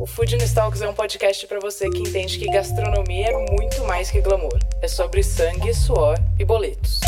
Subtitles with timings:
[0.00, 4.10] O Food Talks é um podcast para você que entende que gastronomia é muito mais
[4.10, 4.58] que glamour.
[4.80, 7.00] É sobre sangue, suor e boletos.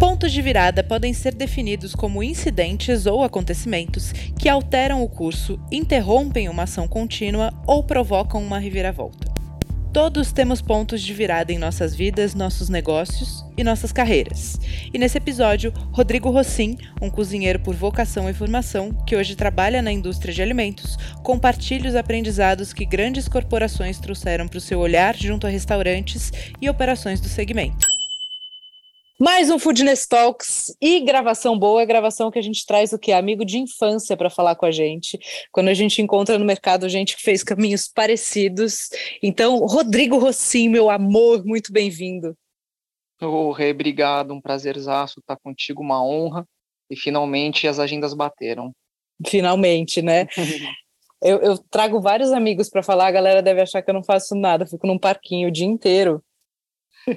[0.00, 6.48] Pontos de virada podem ser definidos como incidentes ou acontecimentos que alteram o curso, interrompem
[6.48, 9.29] uma ação contínua ou provocam uma reviravolta.
[9.92, 14.56] Todos temos pontos de virada em nossas vidas, nossos negócios e nossas carreiras.
[14.94, 19.90] E nesse episódio, Rodrigo Rossim, um cozinheiro por vocação e formação, que hoje trabalha na
[19.90, 25.44] indústria de alimentos, compartilha os aprendizados que grandes corporações trouxeram para o seu olhar junto
[25.44, 27.89] a restaurantes e operações do segmento.
[29.22, 33.12] Mais um Foodness Talks e gravação boa, gravação que a gente traz o que?
[33.12, 35.18] Amigo de infância para falar com a gente.
[35.52, 38.88] Quando a gente encontra no mercado gente que fez caminhos parecidos.
[39.22, 42.34] Então, Rodrigo Rossim, meu amor, muito bem-vindo.
[43.20, 46.48] Ô, Rê, obrigado, um prazerzaço estar contigo, uma honra.
[46.88, 48.72] E finalmente as agendas bateram.
[49.26, 50.28] Finalmente, né?
[51.20, 54.34] eu, eu trago vários amigos para falar, a galera deve achar que eu não faço
[54.34, 56.24] nada, fico num parquinho o dia inteiro.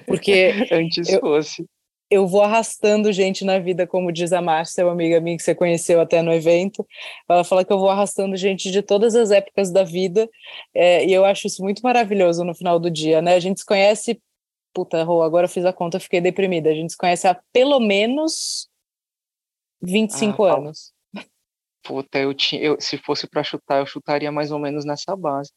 [0.05, 0.51] Porque.
[0.69, 1.65] Antes eu, fosse
[2.13, 5.55] eu vou arrastando gente na vida, como diz a Márcia, uma amiga minha que você
[5.55, 6.85] conheceu até no evento.
[7.27, 10.29] Ela fala que eu vou arrastando gente de todas as épocas da vida,
[10.75, 13.33] é, e eu acho isso muito maravilhoso no final do dia, né?
[13.33, 14.21] A gente se conhece.
[14.73, 16.69] Puta, Rô, agora eu fiz a conta, fiquei deprimida.
[16.69, 18.69] A gente se conhece há pelo menos
[19.81, 20.92] 25 ah, anos.
[21.83, 25.51] Puta, eu tinha, eu, se fosse para chutar, eu chutaria mais ou menos nessa base.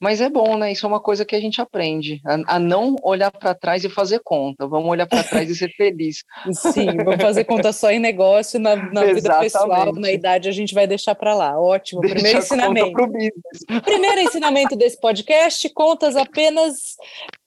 [0.00, 0.72] Mas é bom, né?
[0.72, 3.88] Isso é uma coisa que a gente aprende, a, a não olhar para trás e
[3.88, 4.66] fazer conta.
[4.66, 6.24] Vamos olhar para trás e ser feliz.
[6.52, 10.74] Sim, vamos fazer conta só em negócio, na, na vida pessoal, na idade a gente
[10.74, 11.58] vai deixar para lá.
[11.58, 12.00] Ótimo.
[12.00, 12.92] Deixa Primeiro ensinamento.
[13.82, 16.96] Primeiro ensinamento desse podcast: contas apenas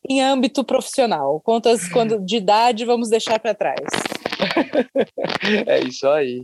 [0.07, 1.41] em âmbito profissional.
[1.41, 3.79] Contas quando de idade vamos deixar para trás.
[5.67, 6.43] É isso aí.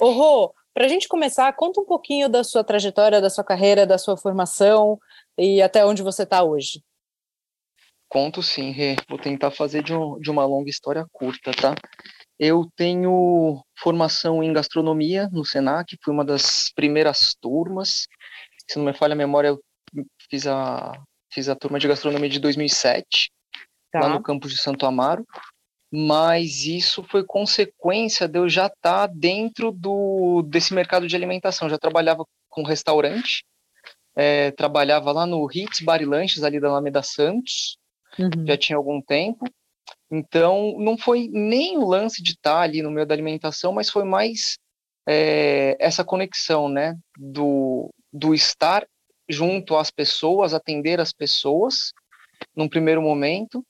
[0.00, 3.86] Ô, Rô, para a gente começar, conta um pouquinho da sua trajetória, da sua carreira,
[3.86, 4.98] da sua formação
[5.36, 6.82] e até onde você está hoje.
[8.08, 8.96] Conto sim, Rê.
[9.08, 11.74] Vou tentar fazer de, um, de uma longa história curta, tá?
[12.38, 18.08] Eu tenho formação em gastronomia no Senac, fui uma das primeiras turmas.
[18.68, 19.60] Se não me falha a memória, eu
[20.28, 20.92] fiz a,
[21.32, 23.30] fiz a turma de gastronomia de 2007,
[23.92, 24.00] tá.
[24.00, 25.24] lá no campus de Santo Amaro
[25.92, 31.68] mas isso foi consequência de eu já estar tá dentro do, desse mercado de alimentação.
[31.68, 33.44] Já trabalhava com restaurante,
[34.14, 37.76] é, trabalhava lá no Hits Bar e Lanches, ali da Alameda Santos,
[38.18, 38.46] uhum.
[38.46, 39.44] já tinha algum tempo.
[40.10, 43.90] Então, não foi nem o lance de estar tá ali no meio da alimentação, mas
[43.90, 44.58] foi mais
[45.08, 48.86] é, essa conexão, né, do, do estar
[49.28, 51.92] junto às pessoas, atender as pessoas,
[52.54, 53.64] num primeiro momento,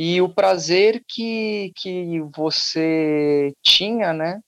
[0.00, 4.40] e o prazer que, que você tinha, né,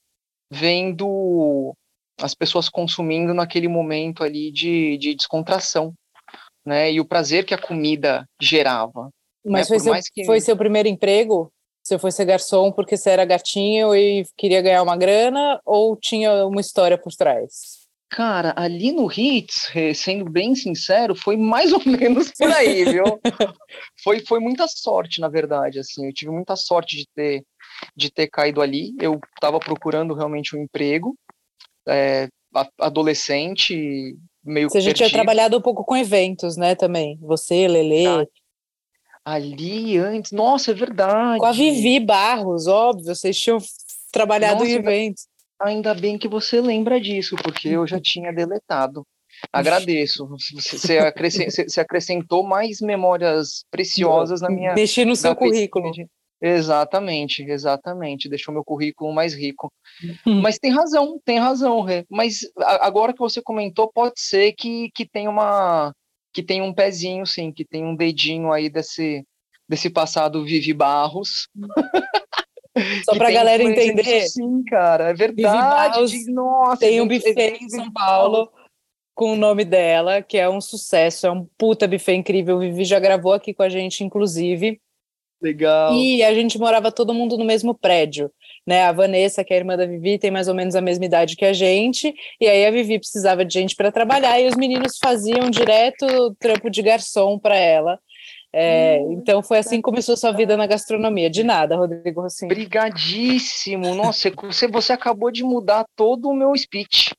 [0.49, 1.75] vendo
[2.23, 5.93] as pessoas consumindo naquele momento ali de, de descontração,
[6.65, 9.11] né, e o prazer que a comida gerava.
[9.45, 9.77] Mas né?
[9.77, 10.25] foi, seu, que...
[10.25, 11.53] foi seu primeiro emprego?
[11.83, 16.47] Você foi ser garçom porque você era gatinho e queria ganhar uma grana ou tinha
[16.47, 17.80] uma história por trás?
[18.11, 23.05] Cara, ali no Hits, sendo bem sincero, foi mais ou menos por aí, viu?
[24.03, 27.45] foi, foi muita sorte, na verdade, assim, eu tive muita sorte de ter,
[27.97, 31.17] de ter caído ali, eu estava procurando realmente um emprego,
[31.89, 32.29] é,
[32.81, 38.07] adolescente, meio Você já tinha trabalhado um pouco com eventos, né, também, você, Lele.
[38.09, 38.27] Ah,
[39.25, 41.39] ali antes, nossa, é verdade.
[41.39, 43.59] Com a Vivi Barros, óbvio, vocês tinham
[44.11, 45.30] trabalhado nossa, em eventos.
[45.61, 49.07] Ainda bem que você lembra disso, porque eu já tinha deletado.
[49.53, 50.29] Agradeço.
[50.55, 50.99] Você,
[51.79, 54.75] acrescentou, mais memórias preciosas na minha.
[54.75, 55.93] Mexi no seu currículo.
[56.43, 58.29] Exatamente, exatamente.
[58.29, 59.71] Deixou meu currículo mais rico.
[60.27, 60.41] Hum.
[60.41, 62.05] Mas tem razão, tem razão, Rê.
[62.11, 65.93] Mas agora que você comentou, pode ser que, que tem uma
[66.33, 69.25] que tem um pezinho, sim, que tem um dedinho aí desse,
[69.69, 71.49] desse passado Vivi Barros.
[73.05, 74.23] Só para a galera entender.
[74.29, 76.31] Sim, cara, é verdade.
[76.31, 78.51] Nossa, tem um buffet em São Paulo
[79.15, 82.57] com o nome dela, que é um sucesso, é um puta buffet incrível.
[82.57, 84.81] O Vivi já gravou aqui com a gente, inclusive.
[85.43, 85.95] Legal.
[85.95, 88.31] E a gente morava todo mundo no mesmo prédio.
[88.67, 91.05] Né, a Vanessa, que é a irmã da Vivi, tem mais ou menos a mesma
[91.05, 94.55] idade que a gente, e aí a Vivi precisava de gente para trabalhar, e os
[94.55, 96.07] meninos faziam direto
[96.39, 97.99] trampo de garçom para ela.
[98.53, 101.31] É, então foi assim que começou sua vida na gastronomia.
[101.31, 102.49] De nada, Rodrigo Rossin.
[102.49, 103.95] Brigadíssimo.
[103.95, 107.15] Nossa, você, você acabou de mudar todo o meu speech.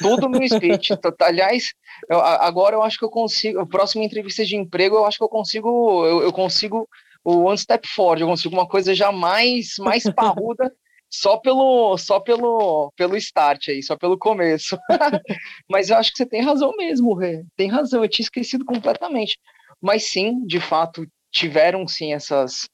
[0.00, 0.92] Todo o meu speech.
[1.20, 1.72] Aliás,
[2.08, 3.60] eu, agora eu acho que eu consigo.
[3.60, 6.06] A próxima entrevista de emprego, eu acho que eu consigo.
[6.06, 6.88] Eu, eu consigo
[7.24, 10.70] o One Step Forward, eu consigo uma coisa já mais, mais parruda
[11.10, 14.76] só pelo só pelo pelo start aí, só pelo começo.
[15.70, 17.44] Mas eu acho que você tem razão mesmo, Rê.
[17.56, 19.38] Tem razão, eu tinha esquecido completamente.
[19.84, 22.66] Mas sim, de fato, tiveram sim essas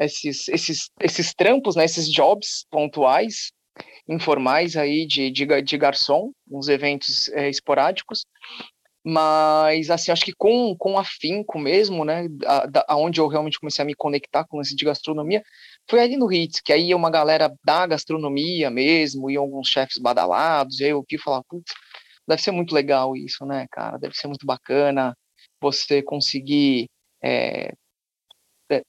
[0.00, 3.52] esses esses esses trampos, né, esses jobs pontuais,
[4.08, 8.24] informais aí de de, de garçom, uns eventos é, esporádicos.
[9.04, 12.28] Mas assim, acho que com com afinco mesmo, né,
[12.88, 15.42] aonde eu realmente comecei a me conectar com esse de gastronomia,
[15.90, 20.80] foi ali no Hits, que aí uma galera da gastronomia mesmo, e alguns chefes badalados,
[20.80, 21.74] e aí eu vi falar, putz,
[22.26, 23.98] deve ser muito legal isso, né, cara?
[23.98, 25.14] Deve ser muito bacana
[25.64, 26.88] você conseguir
[27.22, 27.72] é,
[28.70, 28.82] é,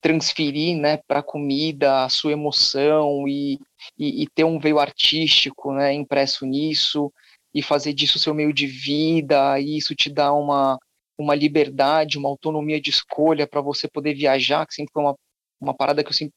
[0.00, 3.58] transferir, né, para a comida a sua emoção e,
[3.98, 7.12] e, e, ter um veio artístico, né, impresso nisso
[7.54, 9.58] e fazer disso seu meio de vida.
[9.60, 10.78] E isso te dá uma
[11.18, 15.16] uma liberdade, uma autonomia de escolha para você poder viajar, que sempre foi uma
[15.60, 16.34] uma parada que eu sempre,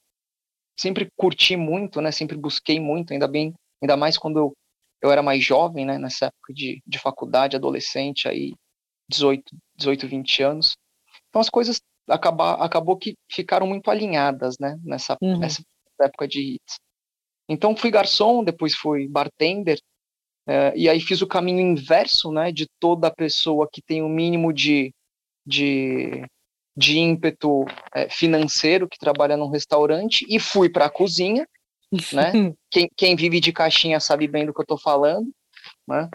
[0.79, 2.11] sempre curti muito, né?
[2.11, 4.53] Sempre busquei muito, ainda bem, ainda mais quando eu,
[5.01, 5.97] eu era mais jovem, né?
[5.97, 8.53] Nessa época de, de faculdade, adolescente, aí
[9.09, 9.43] 18,
[9.75, 10.77] 18, 20 anos.
[11.29, 14.77] Então as coisas acabar, acabou que ficaram muito alinhadas, né?
[14.83, 15.39] Nessa, uhum.
[15.39, 15.63] nessa
[16.01, 16.79] época de hits.
[17.47, 19.79] Então fui garçom, depois fui bartender,
[20.47, 22.51] é, e aí fiz o caminho inverso, né?
[22.51, 24.93] De toda pessoa que tem o um mínimo de,
[25.45, 26.25] de
[26.79, 31.45] de ímpeto é, financeiro que trabalha num restaurante e fui para a cozinha,
[32.13, 32.31] né?
[32.71, 35.29] quem, quem, vive de caixinha sabe bem do que eu estou falando,
[35.85, 36.07] né?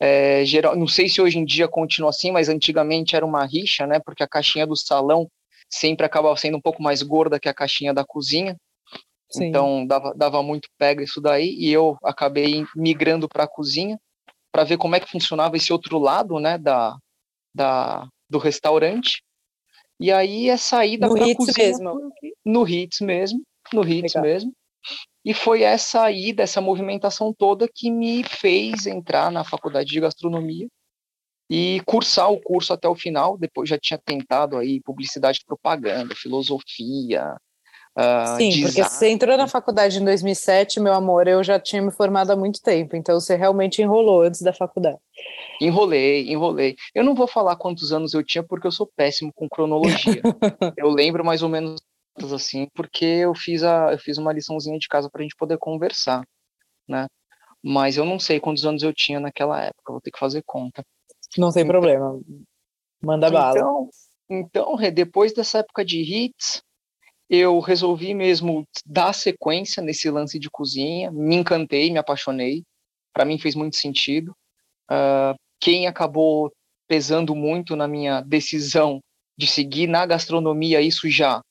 [0.00, 3.86] É, geral, não sei se hoje em dia continua assim, mas antigamente era uma rixa,
[3.86, 4.00] né?
[4.00, 5.28] Porque a caixinha do salão
[5.70, 8.56] sempre acabava sendo um pouco mais gorda que a caixinha da cozinha.
[9.30, 9.46] Sim.
[9.46, 13.98] Então dava, dava muito pega isso daí e eu acabei migrando para a cozinha
[14.52, 16.96] para ver como é que funcionava esse outro lado, né, da,
[17.52, 19.22] da do restaurante.
[19.98, 22.12] E aí é saída para a cozinha mesmo.
[22.44, 23.42] no Hits mesmo,
[23.72, 24.22] no Hits Legal.
[24.22, 24.52] mesmo.
[25.24, 30.68] E foi essa ida, essa movimentação toda que me fez entrar na faculdade de gastronomia
[31.48, 33.38] e cursar o curso até o final.
[33.38, 37.36] Depois já tinha tentado aí publicidade e propaganda, filosofia,
[37.96, 41.92] Uh, Sim, porque você entrou na faculdade em 2007, meu amor, eu já tinha me
[41.92, 44.98] formado há muito tempo, então você realmente enrolou antes da faculdade.
[45.60, 46.74] Enrolei, enrolei.
[46.92, 50.20] Eu não vou falar quantos anos eu tinha, porque eu sou péssimo com cronologia.
[50.76, 51.80] eu lembro mais ou menos
[52.32, 55.58] assim, porque eu fiz, a, eu fiz uma liçãozinha de casa para a gente poder
[55.58, 56.22] conversar,
[56.88, 57.06] né?
[57.62, 60.84] Mas eu não sei quantos anos eu tinha naquela época, vou ter que fazer conta.
[61.36, 62.20] Não tem então, problema,
[63.02, 63.58] manda bala.
[63.58, 63.88] Então,
[64.30, 66.62] então, depois dessa época de hits,
[67.28, 72.62] eu resolvi mesmo dar sequência nesse lance de cozinha, me encantei, me apaixonei,
[73.12, 74.34] para mim fez muito sentido.
[74.90, 76.52] Uh, quem acabou
[76.86, 79.00] pesando muito na minha decisão
[79.36, 81.42] de seguir na gastronomia, isso já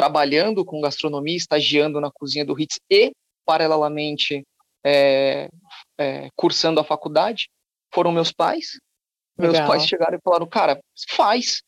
[0.00, 3.12] trabalhando com gastronomia, estagiando na cozinha do Ritz e,
[3.44, 4.42] paralelamente,
[4.82, 5.50] é,
[5.98, 7.50] é, cursando a faculdade,
[7.92, 8.80] foram meus pais.
[9.38, 9.52] Legal.
[9.52, 10.80] Meus pais chegaram e falaram, cara,
[11.10, 11.60] faz,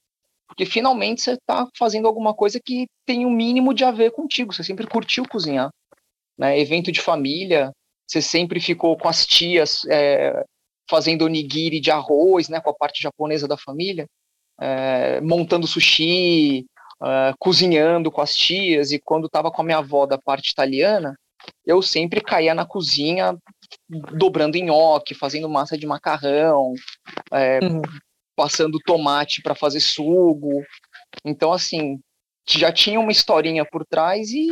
[0.48, 4.12] porque finalmente você está fazendo alguma coisa que tem o um mínimo de a ver
[4.12, 4.54] contigo.
[4.54, 5.68] Você sempre curtiu cozinhar.
[6.38, 6.58] Né?
[6.58, 7.70] Evento de família,
[8.06, 10.42] você sempre ficou com as tias é,
[10.88, 14.06] fazendo onigiri de arroz, né, com a parte japonesa da família,
[14.58, 16.64] é, montando sushi,
[17.04, 18.92] é, cozinhando com as tias.
[18.92, 21.16] E quando estava com a minha avó da parte italiana,
[21.66, 23.36] eu sempre caía na cozinha
[23.88, 26.74] dobrando nhoque, fazendo massa de macarrão,
[27.32, 27.82] é, uhum
[28.36, 30.64] passando tomate para fazer sugo.
[31.24, 32.00] Então, assim,
[32.46, 34.48] já tinha uma historinha por trás e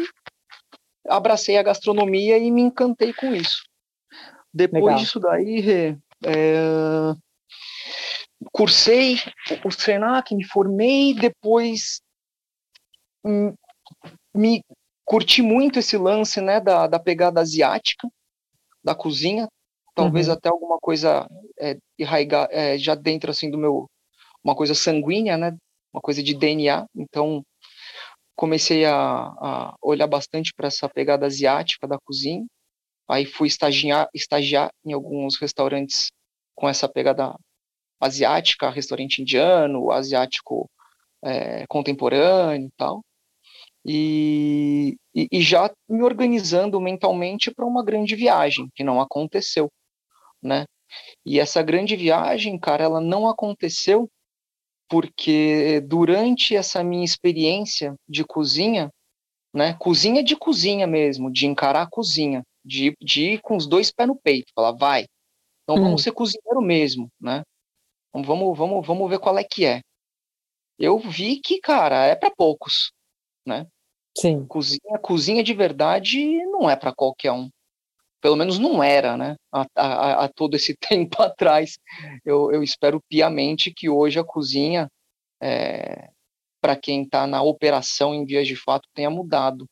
[1.09, 3.63] abracei a gastronomia e me encantei com isso.
[4.53, 4.99] Depois Legal.
[4.99, 7.15] disso daí, é,
[8.53, 9.19] cursei
[9.65, 12.01] o Senac, me formei, depois
[14.35, 14.63] me
[15.05, 18.09] curti muito esse lance né, da, da pegada asiática
[18.83, 19.49] da cozinha,
[19.95, 20.35] talvez uhum.
[20.35, 23.91] até alguma coisa é, enraigar, é, já dentro assim do meu,
[24.43, 25.57] uma coisa sanguínea, né,
[25.93, 26.87] uma coisa de DNA.
[26.95, 27.45] Então
[28.37, 32.47] comecei a, a olhar bastante para essa pegada asiática da cozinha.
[33.09, 36.11] Aí fui estagiar, estagiar em alguns restaurantes
[36.55, 37.35] com essa pegada
[38.01, 40.71] asiática, restaurante indiano, asiático
[41.23, 43.03] é, contemporâneo e tal.
[43.85, 49.71] E, e, e, já me organizando mentalmente para uma grande viagem, que não aconteceu
[50.43, 50.65] né?
[51.25, 54.11] E essa grande viagem, cara, ela não aconteceu
[54.89, 58.91] porque durante essa minha experiência de cozinha,
[59.55, 63.93] né, cozinha de cozinha mesmo, de encarar a cozinha, de, de ir com os dois
[63.93, 65.07] pés no peito, falar, vai,
[65.63, 65.85] então hum.
[65.85, 67.43] vamos ser cozinheiro mesmo, né?
[68.09, 69.81] Então, vamos, vamos, vamos ver qual é que é.
[70.77, 72.91] Eu vi que, cara, é para poucos,
[73.47, 73.67] né?
[74.17, 74.45] Sim.
[74.47, 77.49] Cozinha, cozinha de verdade não é para qualquer um.
[78.21, 79.37] Pelo menos não era, né?
[79.53, 81.79] A todo esse tempo atrás.
[82.25, 84.89] Eu, eu, espero piamente que hoje a cozinha,
[85.41, 86.11] é,
[86.61, 89.67] para quem está na operação em vias de fato, tenha mudado.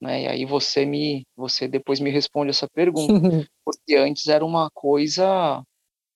[0.00, 0.22] Né?
[0.22, 3.12] E aí você me, você depois me responde essa pergunta,
[3.64, 5.62] porque antes era uma coisa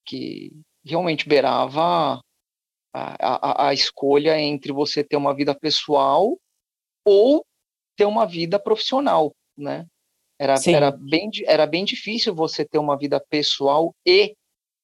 [0.06, 0.52] que
[0.84, 2.20] realmente beirava
[2.92, 6.38] a, a, a escolha entre você ter uma vida pessoal
[7.04, 7.44] ou
[7.96, 9.86] ter uma vida profissional, né?
[10.38, 14.34] Era, era, bem, era bem difícil você ter uma vida pessoal e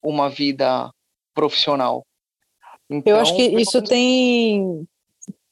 [0.02, 0.90] uma vida
[1.34, 2.04] profissional.
[2.88, 4.86] Então, eu acho que isso tem,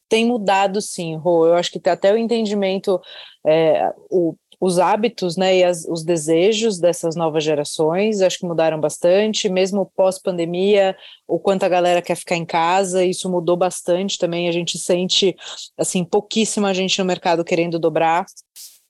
[0.08, 1.46] tem mudado sim, Rô.
[1.46, 3.00] Eu acho que até o entendimento,
[3.46, 8.80] é, o, os hábitos né, e as, os desejos dessas novas gerações, acho que mudaram
[8.80, 10.96] bastante, mesmo pós-pandemia,
[11.26, 15.36] o quanto a galera quer ficar em casa, isso mudou bastante também, a gente sente,
[15.76, 18.26] assim, pouquíssima gente no mercado querendo dobrar.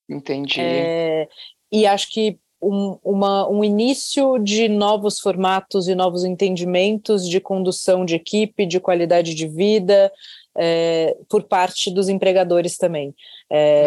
[0.08, 0.60] Entendi.
[0.60, 1.28] É,
[1.70, 8.04] e acho que um, uma, um início de novos formatos e novos entendimentos de condução
[8.04, 10.10] de equipe, de qualidade de vida,
[10.58, 13.14] é, por parte dos empregadores também.
[13.50, 13.86] É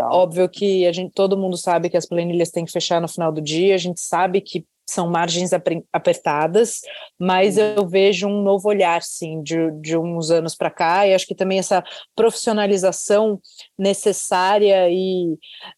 [0.00, 3.08] ah, óbvio que a gente, todo mundo sabe que as planilhas têm que fechar no
[3.08, 5.50] final do dia, a gente sabe que são margens
[5.92, 6.80] apertadas,
[7.18, 7.74] mas uhum.
[7.76, 11.34] eu vejo um novo olhar, sim, de, de uns anos para cá, e acho que
[11.34, 11.82] também essa
[12.14, 13.40] profissionalização
[13.78, 15.32] necessária e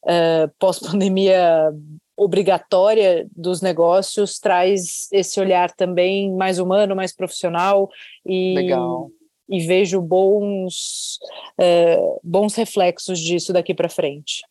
[0.05, 1.71] uh, pós-pandemia
[2.17, 7.89] obrigatória dos negócios traz esse olhar também mais humano, mais profissional
[8.25, 9.11] e Legal
[9.49, 11.19] e vejo bons,
[11.59, 14.43] é, bons reflexos disso daqui para frente.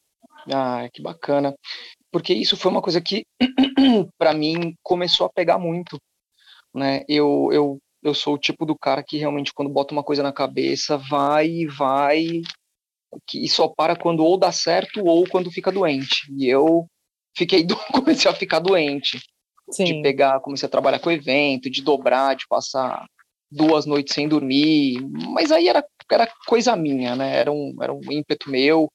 [0.51, 1.55] Ah, que bacana.
[2.11, 3.25] Porque isso foi uma coisa que,
[4.17, 5.97] para mim, começou a pegar muito.
[6.73, 7.03] Né?
[7.07, 10.33] Eu, eu, eu sou o tipo do cara que realmente, quando bota uma coisa na
[10.33, 12.41] cabeça, vai e vai,
[13.27, 16.31] que só para quando ou dá certo ou quando fica doente.
[16.37, 16.85] E eu
[17.35, 17.75] fiquei do...
[17.91, 19.19] comecei a ficar doente.
[19.71, 19.85] Sim.
[19.85, 23.07] De pegar, comecei a trabalhar com evento, de dobrar, de passar
[23.53, 27.35] duas noites sem dormir, mas aí era, era coisa minha, né?
[27.35, 28.91] Era um, era um ímpeto meu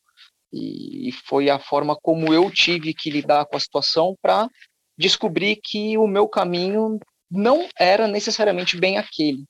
[0.53, 4.49] e foi a forma como eu tive que lidar com a situação para
[4.97, 6.99] descobrir que o meu caminho
[7.31, 9.45] não era necessariamente bem aquele,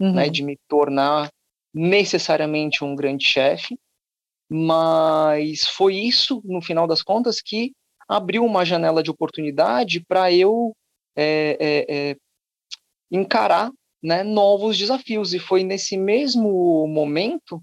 [0.00, 0.14] uhum.
[0.14, 0.28] né?
[0.28, 1.30] De me tornar
[1.72, 3.78] necessariamente um grande chefe,
[4.50, 7.72] mas foi isso, no final das contas, que
[8.08, 10.74] abriu uma janela de oportunidade para eu
[11.14, 12.16] é, é, é,
[13.10, 13.70] encarar
[14.02, 15.34] né, novos desafios.
[15.34, 17.60] E foi nesse mesmo momento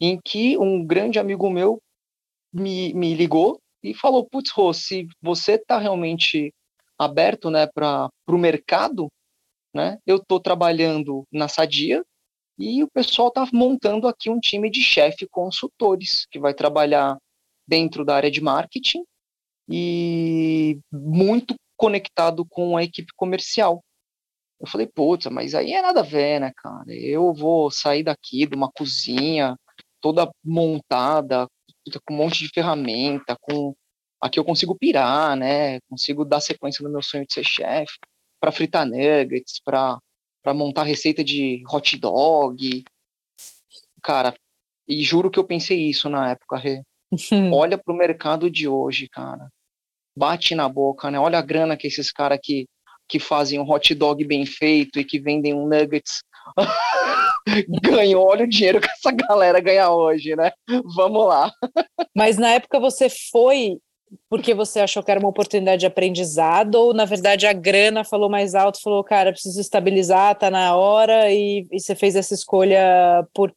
[0.00, 1.80] em que um grande amigo meu
[2.52, 6.52] me, me ligou e falou: Putz, Rô, se você está realmente
[6.98, 9.08] aberto né, para o mercado,
[9.74, 12.02] né, eu estou trabalhando na Sadia
[12.58, 17.18] e o pessoal está montando aqui um time de chefe consultores que vai trabalhar
[17.68, 19.04] dentro da área de marketing
[19.68, 23.82] e muito conectado com a equipe comercial.
[24.60, 26.94] Eu falei, putz, mas aí é nada a ver, né, cara?
[26.94, 29.56] Eu vou sair daqui de uma cozinha
[30.00, 31.46] toda montada,
[32.06, 33.74] com um monte de ferramenta, com
[34.20, 35.80] aqui eu consigo pirar, né?
[35.90, 37.98] Consigo dar sequência no meu sonho de ser chefe,
[38.40, 39.98] para fritar nuggets, para
[40.42, 42.84] para montar receita de hot dog.
[44.00, 44.32] Cara,
[44.86, 46.82] e juro que eu pensei isso na época, Rê.
[47.52, 49.48] Olha pro mercado de hoje, cara.
[50.16, 51.18] Bate na boca, né?
[51.18, 52.66] Olha a grana que esses caras que
[53.08, 56.22] que fazem um hot dog bem feito e que vendem um nuggets
[57.82, 58.20] ganham.
[58.20, 60.52] Olha o dinheiro que essa galera ganha hoje, né?
[60.94, 61.50] Vamos lá.
[62.14, 63.78] Mas na época você foi
[64.28, 68.30] porque você achou que era uma oportunidade de aprendizado ou na verdade a grana falou
[68.30, 73.26] mais alto, falou, cara, preciso estabilizar, tá na hora e, e você fez essa escolha
[73.34, 73.52] por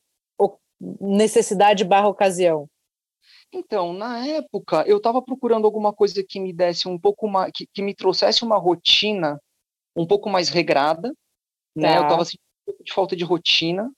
[0.99, 2.67] necessidade barra ocasião?
[3.51, 7.65] Então, na época, eu estava procurando alguma coisa que me desse um pouco mais, que,
[7.73, 9.39] que me trouxesse uma rotina
[9.95, 11.11] um pouco mais regrada,
[11.75, 11.97] né?
[11.97, 12.25] Eu estava tá.
[12.25, 13.91] sentindo um pouco de falta de rotina,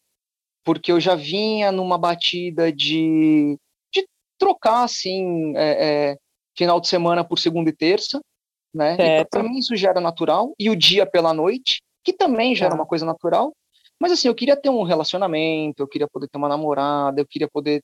[0.64, 3.58] porque eu já vinha numa batida de,
[3.94, 6.18] de trocar, assim, é, é,
[6.58, 8.22] final de semana por segunda e terça,
[8.74, 9.26] né?
[9.26, 12.76] Para mim isso já era natural, e o dia pela noite, que também já era
[12.76, 12.82] tá.
[12.82, 13.52] uma coisa natural,
[14.00, 17.48] mas assim, eu queria ter um relacionamento, eu queria poder ter uma namorada, eu queria
[17.48, 17.84] poder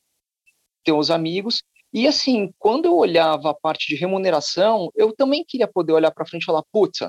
[0.87, 1.61] ter os amigos.
[1.93, 6.25] E assim, quando eu olhava a parte de remuneração, eu também queria poder olhar para
[6.25, 7.01] frente e falar, putz,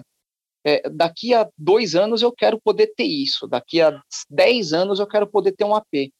[0.67, 5.07] é, daqui a dois anos eu quero poder ter isso, daqui a dez anos eu
[5.07, 6.11] quero poder ter um AP.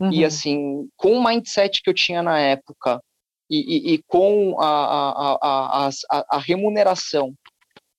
[0.00, 0.12] Uhum.
[0.12, 3.00] E assim, com o mindset que eu tinha na época
[3.48, 7.32] e, e, e com a, a, a, a, remuneração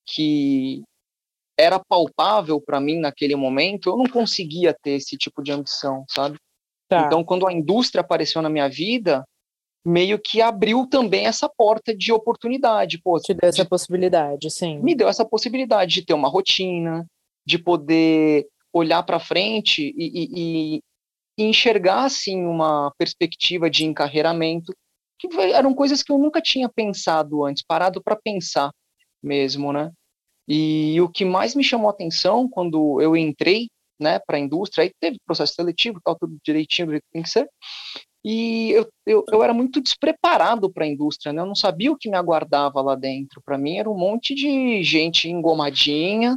[0.06, 0.82] que
[1.58, 6.38] era palpável para mim naquele momento, eu não conseguia ter esse tipo de ambição, sabe?
[6.88, 7.04] Tá.
[7.06, 9.24] Então, quando a indústria apareceu na minha vida,
[9.84, 13.00] meio que abriu também essa porta de oportunidade.
[13.00, 14.78] Pô, Te deu essa possibilidade, sim.
[14.80, 17.06] Me deu essa possibilidade de ter uma rotina,
[17.46, 20.80] de poder olhar para frente e, e,
[21.38, 24.74] e, enxergar assim uma perspectiva de encarreiramento,
[25.18, 28.70] que eram coisas que eu nunca tinha pensado antes, parado para pensar
[29.22, 29.90] mesmo, né?
[30.46, 33.68] E o que mais me chamou a atenção quando eu entrei,
[33.98, 37.22] né, para a indústria, aí teve processo seletivo, tal, tudo direitinho do jeito que tem
[37.22, 37.48] que ser,
[38.24, 41.40] e eu, eu, eu era muito despreparado para a indústria, né?
[41.40, 43.40] Eu não sabia o que me aguardava lá dentro.
[43.40, 46.36] Para mim era um monte de gente engomadinha,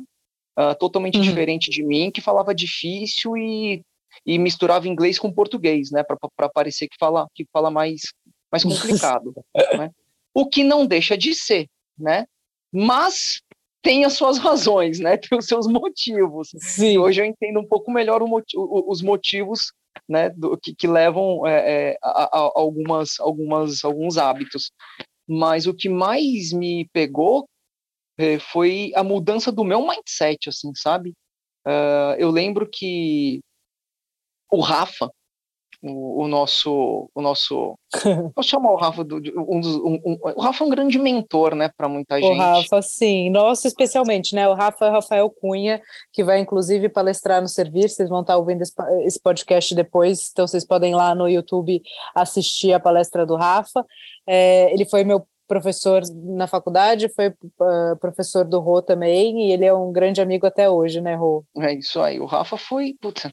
[0.58, 1.24] uh, totalmente uhum.
[1.24, 3.84] diferente de mim, que falava difícil e,
[4.26, 6.04] e misturava inglês com português, né?
[6.04, 8.02] Para parecer que fala, que fala mais,
[8.52, 9.34] mais complicado.
[9.78, 9.90] né?
[10.34, 12.26] O que não deixa de ser, né?
[12.72, 13.42] Mas
[13.82, 15.18] tem as suas razões, né?
[15.18, 16.50] Tem os seus motivos.
[16.60, 16.94] Sim.
[16.94, 19.72] E hoje eu entendo um pouco melhor os motivos
[20.08, 24.72] né, do, que, que, levam é, é, a, a, algumas, algumas, alguns hábitos.
[25.28, 27.48] Mas o que mais me pegou
[28.18, 31.14] é, foi a mudança do meu mindset, assim, sabe?
[31.66, 33.40] Uh, eu lembro que
[34.52, 35.10] o Rafa,
[35.82, 37.78] o, o, nosso, o nosso,
[38.36, 41.70] vou chamar o Rafa do, um um, um, o Rafa é um grande mentor, né,
[41.76, 42.32] para muita gente.
[42.32, 45.82] O Rafa, sim, nossa, especialmente, né, o Rafa é o Rafael Cunha,
[46.14, 50.66] que vai inclusive palestrar no serviço, vocês vão estar ouvindo esse podcast depois, então vocês
[50.66, 51.82] podem ir lá no YouTube
[52.14, 53.86] assistir a palestra do Rafa,
[54.28, 59.66] é, ele foi meu professor na faculdade, foi uh, professor do Rô também, e ele
[59.66, 61.44] é um grande amigo até hoje, né, Rô?
[61.58, 63.28] É isso aí, o Rafa foi, putz,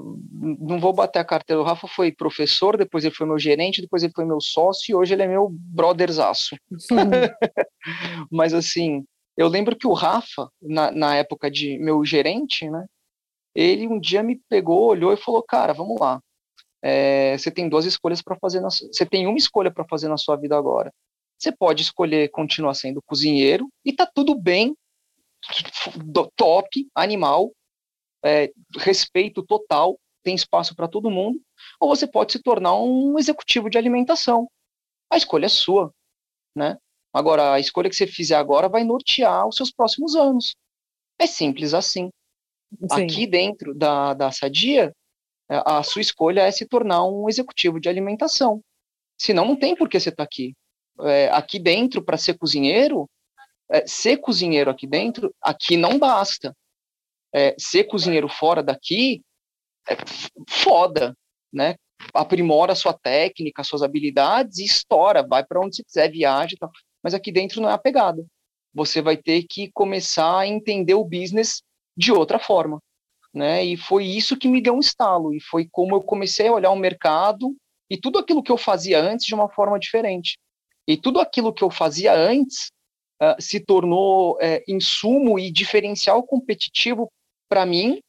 [0.00, 1.60] não vou bater a carteira.
[1.60, 4.94] O Rafa foi professor, depois ele foi meu gerente, depois ele foi meu sócio e
[4.94, 6.56] hoje ele é meu brotherzaço.
[8.30, 9.04] Mas assim,
[9.36, 12.86] eu lembro que o Rafa, na, na época de meu gerente, né?
[13.54, 16.20] Ele um dia me pegou, olhou e falou: Cara, vamos lá.
[16.82, 18.60] É, você tem duas escolhas para fazer.
[18.60, 20.92] Na, você tem uma escolha para fazer na sua vida agora.
[21.38, 24.76] Você pode escolher continuar sendo cozinheiro e tá tudo bem,
[26.36, 27.52] top, animal,
[28.24, 31.40] é, respeito total, tem espaço para todo mundo,
[31.80, 34.48] ou você pode se tornar um executivo de alimentação.
[35.10, 35.92] A escolha é sua,
[36.54, 36.76] né?
[37.12, 40.54] Agora, a escolha que você fizer agora vai nortear os seus próximos anos.
[41.18, 42.10] É simples assim.
[42.92, 43.04] Sim.
[43.04, 44.94] Aqui dentro da, da Sadia,
[45.50, 48.60] é, a sua escolha é se tornar um executivo de alimentação.
[49.16, 50.54] Senão, não tem por que você estar tá aqui.
[51.00, 53.08] É, aqui dentro, para ser cozinheiro,
[53.70, 56.54] é, ser cozinheiro aqui dentro, aqui não basta
[57.34, 59.22] é, ser cozinheiro fora daqui
[59.88, 59.96] é
[60.48, 61.14] foda,
[61.52, 61.76] né?
[62.14, 66.70] Aprimora sua técnica, suas habilidades e estoura, vai para onde você quiser, viaja e tal.
[67.02, 68.24] Mas aqui dentro não é a pegada.
[68.74, 71.62] Você vai ter que começar a entender o business
[71.96, 72.78] de outra forma,
[73.34, 73.64] né?
[73.64, 76.70] E foi isso que me deu um estalo e foi como eu comecei a olhar
[76.70, 77.56] o mercado
[77.90, 80.38] e tudo aquilo que eu fazia antes de uma forma diferente.
[80.86, 82.70] E tudo aquilo que eu fazia antes
[83.20, 87.10] uh, se tornou uh, insumo e diferencial competitivo
[87.48, 88.00] para mim,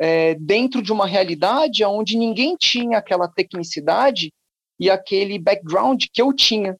[0.00, 4.32] é, dentro de uma realidade onde ninguém tinha aquela tecnicidade
[4.78, 6.76] e aquele background que eu tinha.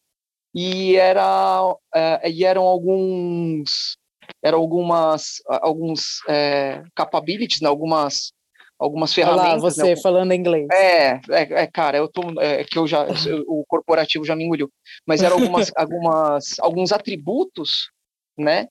[0.55, 3.99] E, era, é, e eram alguns
[4.43, 8.33] eram algumas alguns é, capabilities, né, algumas
[8.79, 9.63] algumas ferramentas.
[9.63, 9.97] Olá, você né?
[9.97, 10.67] falando inglês.
[10.73, 13.07] É, é, é, cara, eu tô é, que eu já
[13.47, 14.71] o corporativo já me engoliu,
[15.07, 17.91] mas eram algumas algumas alguns atributos,
[18.39, 18.67] né,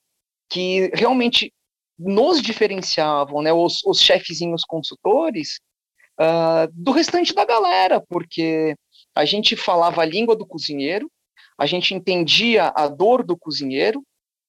[0.48, 1.52] que realmente
[2.00, 5.60] nos diferenciavam, né, os, os chefezinhos consultores,
[6.18, 8.74] uh, do restante da galera, porque
[9.14, 11.10] a gente falava a língua do cozinheiro,
[11.58, 14.02] a gente entendia a dor do cozinheiro,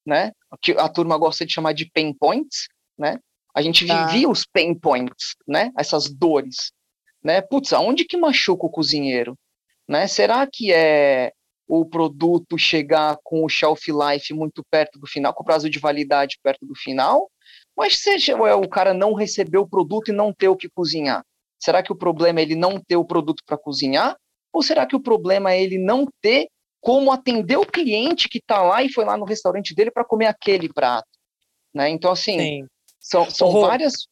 [0.05, 3.19] né, que a turma gosta de chamar de pain points, né,
[3.53, 4.05] a gente tá.
[4.05, 6.71] vivia os pain points, né, essas dores,
[7.21, 9.37] né, putz, aonde que machuca o cozinheiro,
[9.87, 11.33] né, será que é
[11.67, 15.79] o produto chegar com o shelf life muito perto do final, com o prazo de
[15.79, 17.29] validade perto do final,
[17.81, 21.25] mas seja o cara não receber o produto e não ter o que cozinhar.
[21.59, 24.15] Será que o problema é ele não ter o produto para cozinhar?
[24.53, 26.47] Ou será que o problema é ele não ter
[26.79, 30.27] como atender o cliente que está lá e foi lá no restaurante dele para comer
[30.27, 31.07] aquele prato?
[31.73, 31.89] Né?
[31.89, 32.67] Então, assim, Sim.
[32.99, 34.07] são, são várias.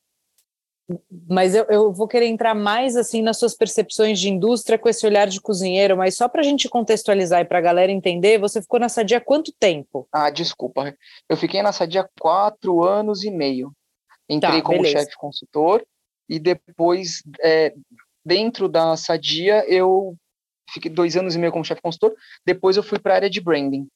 [1.27, 5.05] Mas eu, eu, vou querer entrar mais assim nas suas percepções de indústria com esse
[5.05, 8.61] olhar de cozinheiro, mas só para a gente contextualizar e para a galera entender, você
[8.61, 10.07] ficou na Sadia quanto tempo?
[10.11, 10.95] Ah, desculpa,
[11.27, 13.71] eu fiquei na Sadia quatro anos e meio.
[14.27, 15.85] Entrei tá, como chefe consultor
[16.27, 17.73] e depois, é,
[18.25, 20.15] dentro da Sadia, eu
[20.71, 23.41] fiquei dois anos e meio como chefe consultor, depois eu fui para a área de
[23.41, 23.87] branding.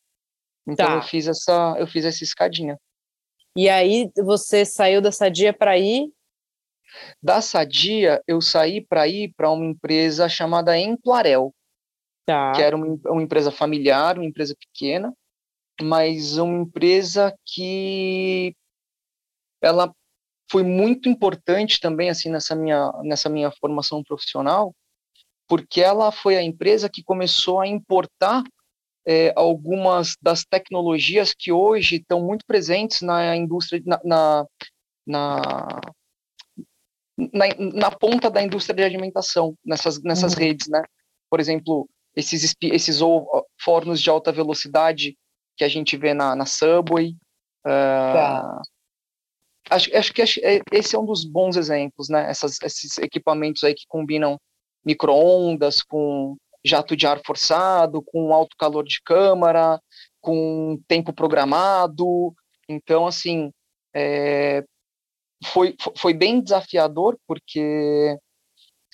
[0.67, 0.95] Então tá.
[0.95, 2.77] eu fiz essa, eu fiz essa escadinha.
[3.56, 6.12] E aí você saiu da Sadia para ir
[7.21, 11.53] da Sadia, eu saí para ir para uma empresa chamada Emplarel,
[12.25, 12.51] tá.
[12.53, 15.13] que era uma, uma empresa familiar, uma empresa pequena,
[15.82, 18.56] mas uma empresa que
[19.62, 19.93] ela
[20.51, 24.73] foi muito importante também assim nessa minha nessa minha formação profissional,
[25.47, 28.43] porque ela foi a empresa que começou a importar
[29.06, 34.45] é, algumas das tecnologias que hoje estão muito presentes na indústria na, na,
[35.06, 35.82] na
[37.17, 40.39] na, na ponta da indústria de alimentação, nessas, nessas uhum.
[40.39, 40.84] redes, né?
[41.30, 42.99] Por exemplo, esses, esses
[43.60, 45.17] fornos de alta velocidade
[45.56, 47.15] que a gente vê na, na Subway.
[47.65, 48.62] Uh, tá.
[49.69, 52.30] acho, acho que é, esse é um dos bons exemplos, né?
[52.30, 54.39] Essas, esses equipamentos aí que combinam
[54.86, 59.80] micro-ondas com jato de ar forçado, com alto calor de câmara,
[60.21, 62.34] com tempo programado.
[62.67, 63.52] Então, assim,
[63.93, 64.63] é,
[65.43, 68.17] foi, foi bem desafiador, porque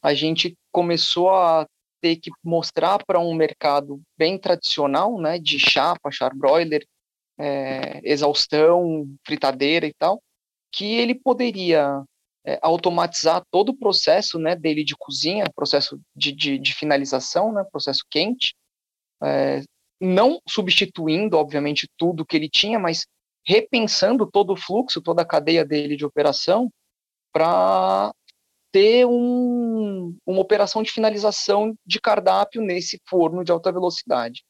[0.01, 1.67] a gente começou a
[2.01, 6.85] ter que mostrar para um mercado bem tradicional, né, de chapa, charbroiler,
[7.37, 10.21] é, exaustão, fritadeira e tal,
[10.71, 12.03] que ele poderia
[12.45, 17.63] é, automatizar todo o processo né, dele de cozinha, processo de, de, de finalização, né,
[17.71, 18.53] processo quente,
[19.21, 19.61] é,
[19.99, 23.05] não substituindo, obviamente, tudo que ele tinha, mas
[23.49, 26.71] repensando todo o fluxo, toda a cadeia dele de operação,
[27.33, 28.13] para
[28.71, 34.43] ter um, uma operação de finalização de cardápio nesse forno de alta velocidade.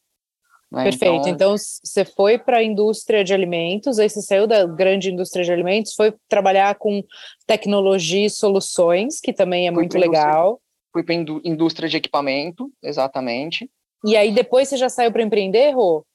[0.70, 0.84] Né?
[0.84, 1.30] Perfeito.
[1.30, 5.52] Então, você foi para a indústria de alimentos, aí você saiu da grande indústria de
[5.54, 7.02] alimentos, foi trabalhar com
[7.48, 10.60] tecnologia e soluções, que também é muito legal.
[10.92, 13.70] Fui para a indústria de equipamento, exatamente.
[14.04, 16.06] E aí depois você já saiu para empreender, Rô?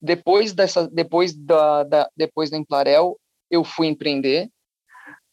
[0.00, 3.18] Depois dessa, depois da, da, depois da Emplarel,
[3.50, 4.50] eu fui empreender.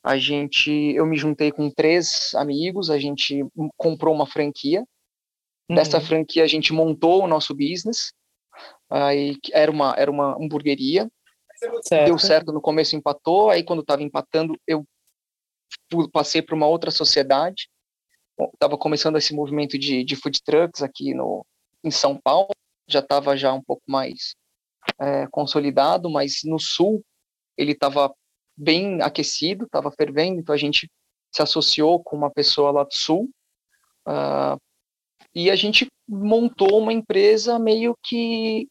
[0.04, 3.46] A gente, eu me juntei com três amigos, a gente
[3.78, 4.84] comprou uma franquia.
[5.70, 5.76] Uhum.
[5.76, 8.14] Dessa franquia a gente montou o nosso business.
[8.90, 11.10] Aí era uma era uma hamburgueria.
[11.82, 12.08] Certo.
[12.08, 13.50] Deu certo no começo, empatou.
[13.50, 14.86] Aí quando estava empatando, eu
[16.12, 17.70] passei para uma outra sociedade.
[18.54, 21.46] Estava começando esse movimento de, de food trucks aqui no
[21.84, 22.50] em São Paulo.
[22.88, 24.36] Já estava já um pouco mais
[25.00, 27.04] é, consolidado, mas no sul
[27.58, 28.14] ele estava
[28.56, 30.90] bem aquecido, estava fervendo, então a gente
[31.32, 33.30] se associou com uma pessoa lá do sul
[34.08, 34.60] uh,
[35.34, 38.68] e a gente montou uma empresa meio que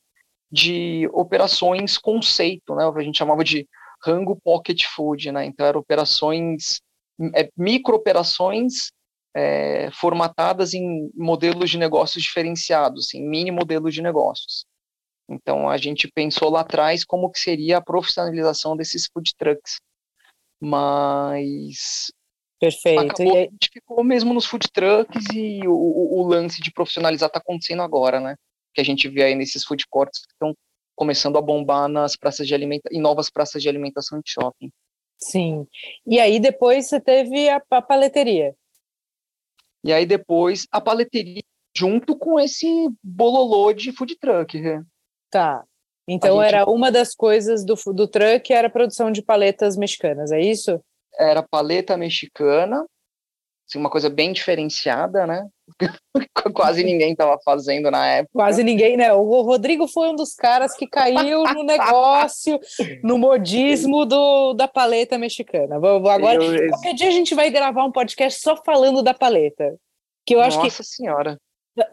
[0.50, 2.84] de operações conceito, né?
[2.84, 3.66] A gente chamava de
[4.04, 5.46] Rango Pocket Food, né?
[5.46, 6.80] Então eram operações,
[7.34, 8.92] é, micro operações
[9.34, 14.66] é, formatadas em modelos de negócios diferenciados, em mini modelos de negócios.
[15.34, 19.80] Então a gente pensou lá atrás como que seria a profissionalização desses food trucks.
[20.60, 22.12] Mas
[22.62, 23.00] Perfeito.
[23.00, 27.26] Acabou, a gente ficou mesmo nos food trucks e o, o, o lance de profissionalizar
[27.26, 28.36] está acontecendo agora, né?
[28.72, 30.54] Que a gente vê aí nesses food courts que estão
[30.94, 34.70] começando a bombar nas praças de alimentação, em novas praças de alimentação de shopping.
[35.18, 35.66] Sim.
[36.06, 38.54] E aí depois você teve a, a paleteria.
[39.82, 41.42] E aí depois a paleteria
[41.76, 42.66] junto com esse
[43.02, 44.60] bololô de food truck.
[44.60, 44.84] Né?
[45.32, 45.64] Tá.
[46.06, 46.48] Então gente...
[46.54, 50.78] era uma das coisas do, do truck era a produção de paletas mexicanas, é isso?
[51.18, 52.84] Era paleta mexicana,
[53.66, 55.48] assim, uma coisa bem diferenciada, né?
[56.54, 58.32] Quase ninguém estava fazendo na época.
[58.34, 59.12] Quase ninguém, né?
[59.14, 62.60] O Rodrigo foi um dos caras que caiu no negócio,
[63.02, 65.76] no modismo do, da paleta mexicana.
[65.76, 66.68] Agora, eu...
[66.70, 69.76] qualquer dia a gente vai gravar um podcast só falando da paleta.
[70.26, 71.38] Que eu acho Nossa que senhora.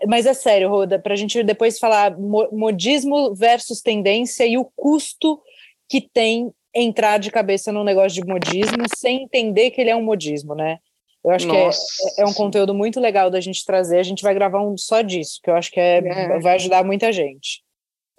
[0.08, 5.42] Mas é sério, Roda, para a gente depois falar modismo versus tendência e o custo
[5.88, 10.04] que tem entrar de cabeça num negócio de modismo sem entender que ele é um
[10.04, 10.80] modismo, né?
[11.24, 11.80] Eu acho Nossa.
[12.16, 14.00] que é, é, um conteúdo muito legal da gente trazer.
[14.00, 16.40] A gente vai gravar um só disso, que eu acho que é, é.
[16.40, 17.62] vai ajudar muita gente.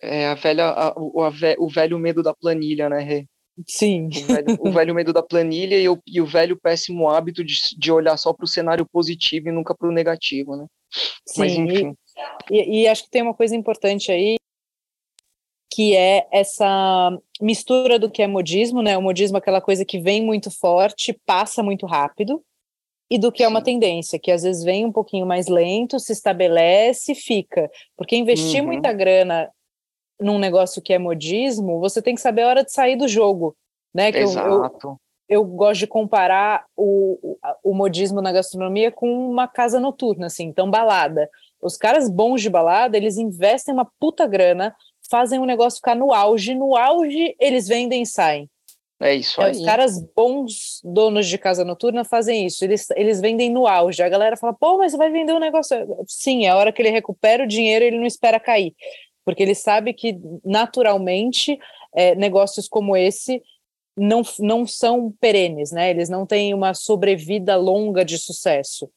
[0.03, 3.27] É a velha, a, o, a, o velho medo da planilha, né, Rê?
[3.67, 4.09] Sim.
[4.09, 7.55] O velho, o velho, medo da planilha e o, e o velho péssimo hábito de,
[7.77, 10.67] de olhar só para o cenário positivo e nunca para o negativo, né?
[11.27, 11.95] Sim, Mas, enfim.
[12.51, 14.37] E, e, acho que tem uma coisa importante aí,
[15.73, 18.99] que é essa mistura do que é modismo, né?
[18.99, 22.43] O modismo é aquela coisa que vem muito forte, passa muito rápido,
[23.11, 26.13] e do que é uma tendência, que às vezes vem um pouquinho mais lento, se
[26.13, 27.69] estabelece e fica.
[27.97, 28.69] Porque investir uhum.
[28.69, 29.51] muita grana
[30.21, 33.57] num negócio que é modismo, você tem que saber a hora de sair do jogo,
[33.93, 34.13] né?
[34.13, 34.49] Que Exato.
[34.87, 39.79] Eu, eu, eu gosto de comparar o, o, o modismo na gastronomia com uma casa
[39.79, 41.31] noturna, assim, então balada.
[41.63, 44.75] Os caras bons de balada, eles investem uma puta grana,
[45.09, 48.51] fazem o negócio ficar no auge, no auge eles vendem e saem.
[49.01, 49.53] É isso é, aí.
[49.53, 52.63] Os caras bons donos de casa noturna fazem isso.
[52.63, 54.03] Eles, eles vendem no auge.
[54.03, 55.75] A galera fala, pô, mas você vai vender um negócio.
[56.07, 58.75] Sim, é a hora que ele recupera o dinheiro, ele não espera cair
[59.25, 61.59] porque ele sabe que naturalmente
[61.95, 63.43] é, negócios como esse
[63.97, 65.91] não, não são perenes, né?
[65.91, 68.91] Eles não têm uma sobrevida longa de sucesso.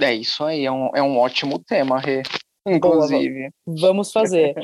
[0.00, 2.22] É isso aí, é um, é um ótimo tema, Rê,
[2.66, 3.50] inclusive.
[3.66, 4.54] Boa, vamos fazer.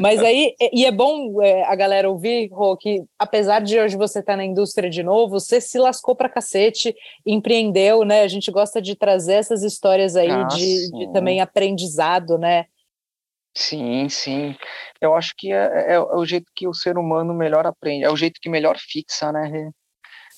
[0.00, 4.20] Mas aí, e é bom é, a galera ouvir, Rô, que apesar de hoje você
[4.20, 6.94] estar tá na indústria de novo, você se lascou pra cacete,
[7.26, 8.22] empreendeu, né?
[8.22, 12.66] A gente gosta de trazer essas histórias aí ah, de, de, também aprendizado, né?
[13.58, 14.56] Sim, sim.
[15.00, 18.10] Eu acho que é, é, é, o jeito que o ser humano melhor aprende, é
[18.10, 19.72] o jeito que melhor fixa, né?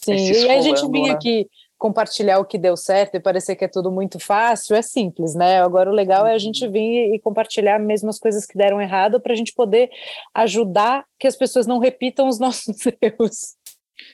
[0.03, 1.15] Sim, e a gente vinha né?
[1.15, 5.35] aqui compartilhar o que deu certo e parecer que é tudo muito fácil, é simples,
[5.35, 5.61] né?
[5.61, 6.73] Agora o legal é a gente uhum.
[6.73, 9.91] vir e compartilhar mesmo as coisas que deram errado para a gente poder
[10.35, 13.55] ajudar que as pessoas não repitam os nossos erros.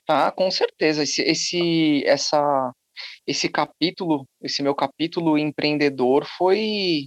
[0.09, 1.05] Ah, com certeza.
[1.05, 2.73] Esse, esse, essa,
[3.25, 7.07] esse capítulo, esse meu capítulo empreendedor foi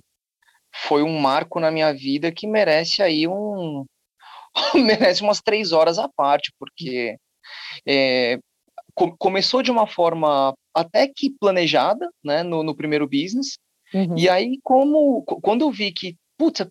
[0.87, 3.85] foi um marco na minha vida que merece aí um
[4.73, 7.17] merece umas três horas à parte, porque
[7.87, 8.39] é,
[8.93, 13.57] co começou de uma forma até que planejada, né, no, no primeiro business,
[13.93, 14.17] uhum.
[14.17, 16.65] e aí como quando eu vi que, putz,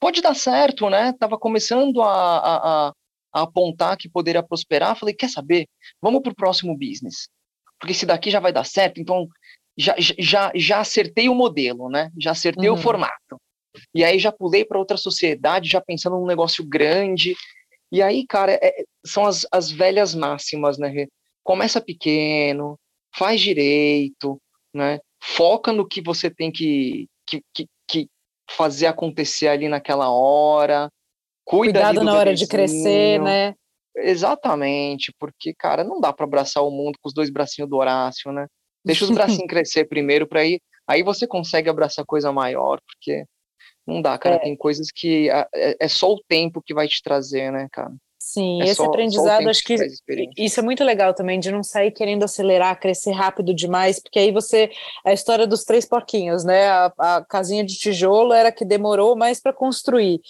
[0.00, 2.92] pode dar certo, né, tava começando a, a,
[3.32, 5.66] a apontar que poderia prosperar, falei, quer saber,
[6.00, 7.28] vamos para o próximo business,
[7.78, 9.28] porque esse daqui já vai dar certo, então
[9.76, 12.10] já, já, já acertei o modelo, né?
[12.18, 12.74] Já acertei uhum.
[12.74, 13.40] o formato.
[13.94, 17.34] E aí já pulei para outra sociedade, já pensando num negócio grande.
[17.90, 21.06] E aí, cara, é, são as, as velhas máximas, né?
[21.42, 22.78] Começa pequeno,
[23.14, 24.40] faz direito,
[24.74, 24.98] né?
[25.22, 28.08] Foca no que você tem que, que, que, que
[28.50, 30.90] fazer acontecer ali naquela hora.
[31.44, 33.54] Cuida Cuidado na hora de crescer, né?
[33.96, 38.30] Exatamente, porque, cara, não dá para abraçar o mundo com os dois bracinhos do Horácio,
[38.30, 38.46] né?
[38.84, 43.24] Deixa os bracinhos crescer primeiro para aí, aí você consegue abraçar coisa maior, porque
[43.88, 44.36] não dá, cara.
[44.36, 44.40] É.
[44.40, 47.92] Tem coisas que é, é, só o tempo que vai te trazer, né, cara?
[48.18, 51.50] Sim, é esse só, aprendizado, só acho que, que isso é muito legal também, de
[51.50, 54.70] não sair querendo acelerar, crescer rápido demais, porque aí você.
[55.02, 56.68] A história dos três porquinhos, né?
[56.68, 60.20] A, a casinha de tijolo era que demorou mais para construir.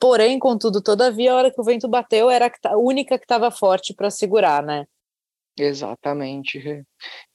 [0.00, 3.92] Porém, contudo, todavia, a hora que o vento bateu era a única que estava forte
[3.92, 4.86] para segurar, né?
[5.62, 6.84] Exatamente,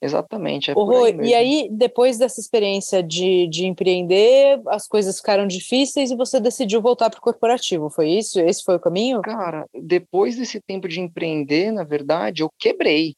[0.02, 0.72] exatamente.
[0.72, 6.16] É aí e aí, depois dessa experiência de, de empreender, as coisas ficaram difíceis e
[6.16, 8.40] você decidiu voltar para o corporativo, foi isso?
[8.40, 9.22] Esse foi o caminho?
[9.22, 13.16] Cara, depois desse tempo de empreender, na verdade, eu quebrei.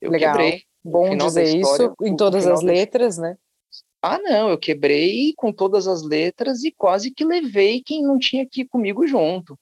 [0.00, 0.36] Eu Legal.
[0.36, 0.62] quebrei.
[0.82, 3.36] Bom dizer história, isso em todas as letras, né?
[4.02, 8.42] Ah, não, eu quebrei com todas as letras e quase que levei quem não tinha
[8.42, 9.58] aqui comigo junto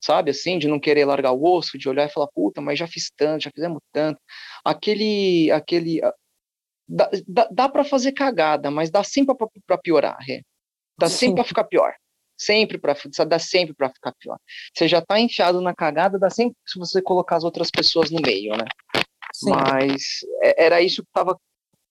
[0.00, 2.86] sabe, assim, de não querer largar o osso, de olhar e falar, puta, mas já
[2.86, 4.20] fiz tanto, já fizemos tanto.
[4.64, 6.14] Aquele, aquele, ah,
[6.88, 9.34] dá, dá, dá para fazer cagada, mas dá sempre
[9.66, 10.18] para piorar,
[10.98, 11.16] dá Sim.
[11.16, 11.94] sempre para ficar pior.
[12.38, 12.94] Sempre para
[13.26, 14.36] dá sempre para ficar pior.
[14.74, 18.20] Você já tá enfiado na cagada, dá sempre se você colocar as outras pessoas no
[18.20, 18.66] meio, né?
[19.32, 19.50] Sim.
[19.50, 21.38] Mas é, era isso que estava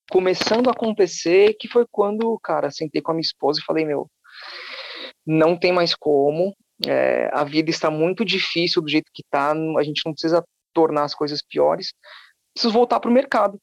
[0.09, 4.07] começando a acontecer, que foi quando, cara, sentei com a minha esposa e falei, meu,
[5.25, 9.83] não tem mais como, é, a vida está muito difícil do jeito que está, a
[9.83, 11.93] gente não precisa tornar as coisas piores,
[12.53, 13.59] preciso voltar para o mercado.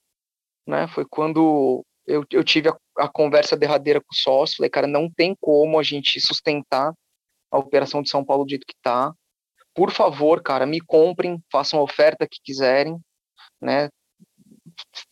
[0.66, 0.86] Né?
[0.88, 5.10] Foi quando eu, eu tive a, a, conversa derradeira com o sócio, falei, cara, não
[5.10, 6.92] tem como a gente sustentar
[7.50, 9.12] a operação de São Paulo do jeito que está.
[9.74, 12.98] Por favor, cara, me comprem, façam a oferta que quiserem,
[13.60, 13.88] né?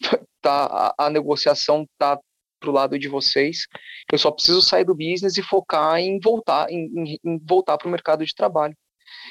[0.42, 2.18] Tá, a, a negociação tá
[2.60, 3.66] pro lado de vocês.
[4.12, 7.88] Eu só preciso sair do business e focar em voltar, em, em, em voltar para
[7.88, 8.76] o mercado de trabalho.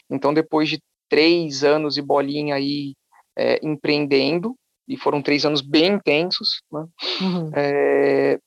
[0.09, 2.95] Então, depois de três anos e bolinha aí
[3.37, 4.55] é, empreendendo,
[4.87, 6.87] e foram três anos bem intensos, né?
[7.21, 7.51] uhum.
[7.55, 8.39] é,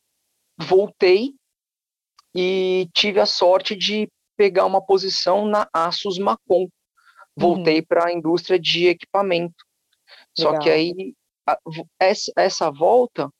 [0.59, 1.35] voltei
[2.35, 6.69] e tive a sorte de pegar uma posição na Asus Macon.
[7.37, 7.87] Voltei uhum.
[7.87, 9.55] para a indústria de equipamento.
[10.37, 10.55] Legal.
[10.55, 11.15] Só que aí
[11.49, 11.57] a,
[11.99, 13.31] essa, essa volta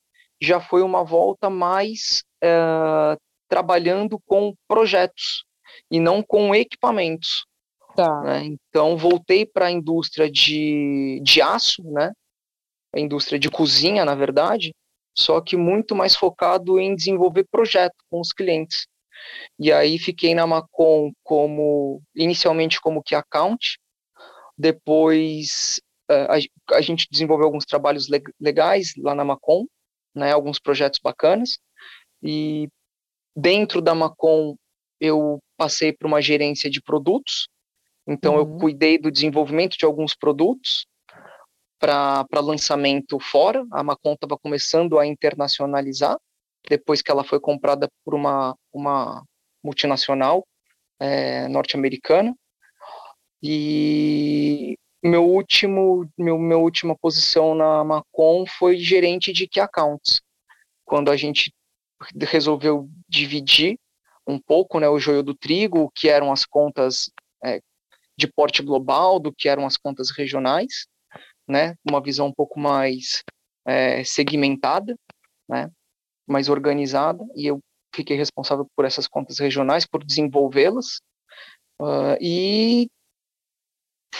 [0.41, 5.45] já foi uma volta mais uh, trabalhando com projetos
[5.89, 6.53] e não com
[12.99, 14.73] indústria de cozinha, na verdade,
[15.15, 18.87] só que muito mais focado em desenvolver projeto com os clientes.
[19.59, 23.77] E aí fiquei na Macon como inicialmente como key account,
[24.57, 25.79] depois
[26.11, 28.07] uh, a, a, gente desenvolveu alguns trabalhos
[28.39, 29.65] legais lá na Macon,
[30.15, 31.59] né, alguns projetos bacanas,
[32.21, 32.69] e
[33.35, 34.55] dentro da Macon
[34.99, 37.47] eu passei por uma gerência de produtos,
[38.07, 38.39] então uhum.
[38.39, 40.85] eu cuidei do desenvolvimento de alguns produtos
[41.79, 43.65] para lançamento fora.
[43.71, 46.17] A Macon estava começando a internacionalizar
[46.69, 49.23] depois que ela foi comprada por uma, uma
[49.61, 50.45] multinacional
[50.99, 52.33] é, norte-americana.
[53.41, 60.21] E meu último, meu, meu última posição na Macon foi gerente de key accounts,
[60.85, 61.53] quando a gente
[62.15, 63.77] resolveu dividir
[64.25, 67.11] um pouco, né, o joio do trigo, que eram as contas
[67.43, 67.59] é,
[68.17, 70.87] de porte global, do que eram as contas regionais,
[71.47, 73.21] né, uma visão um pouco mais
[73.65, 74.95] é, segmentada,
[75.47, 75.69] né,
[76.25, 77.59] mais organizada, e eu
[77.93, 81.01] fiquei responsável por essas contas regionais, por desenvolvê-las,
[81.81, 82.89] uh, e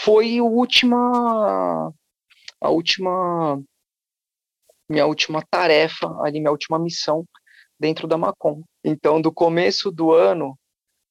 [0.04, 1.90] foi a última,
[2.60, 3.62] a última,
[4.86, 7.24] minha última tarefa, ali, minha última missão
[7.80, 8.62] dentro da Macom.
[8.84, 10.58] Então, do começo do ano,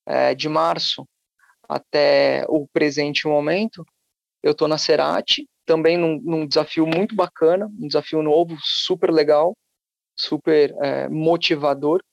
[0.05, 1.07] é, de março,
[1.67, 3.83] até o presente momento,
[4.43, 9.57] eu estou na Cerati, também num, num, desafio muito bacana, um desafio novo, super legal,
[10.15, 12.03] super é, motivador,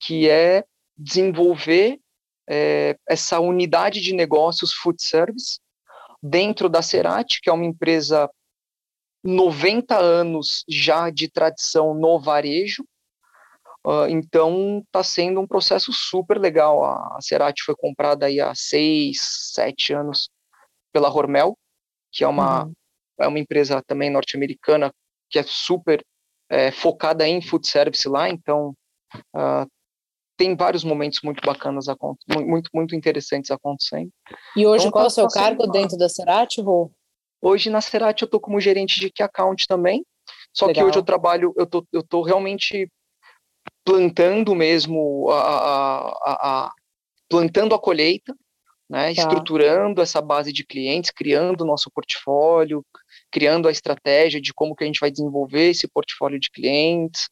[0.00, 0.64] que é
[0.96, 2.00] desenvolver
[2.48, 5.58] é, essa unidade de negócios food service
[6.22, 8.30] dentro da Cerati, que é uma empresa
[9.22, 12.84] 90 anos já de tradição no varejo.
[13.84, 16.84] Uh, então está sendo um processo super legal.
[16.84, 19.20] A, Cerati foi comprada aí há seis,
[19.52, 20.28] sete anos
[20.92, 21.56] pela Hormel,
[22.10, 22.72] que é uma, uhum.
[23.20, 24.92] é uma empresa também norte-americana
[25.30, 26.04] que é super
[26.48, 28.28] é, focada em food service lá.
[28.28, 28.74] Então
[29.34, 29.66] uh,
[30.36, 31.86] tem vários momentos muito bacanas,
[32.28, 34.10] muito, muito interessantes acontecendo.
[34.56, 35.72] E hoje então, qual tá, é o seu cargo uma...
[35.72, 36.90] dentro da Cerati, Rô?
[37.40, 40.04] Hoje na Cerati eu tô como gerente de key account também,
[40.52, 40.84] só Legal.
[40.84, 42.90] que hoje eu trabalho, eu tô, eu tô realmente
[43.84, 46.72] plantando mesmo a, a, a
[47.28, 48.34] plantando a colheita,
[48.88, 49.22] né, tá.
[49.22, 52.84] estruturando essa base de clientes, criando o nosso portfólio,
[53.30, 57.28] criando a estratégia de como que a gente vai desenvolver esse portfólio de clientes,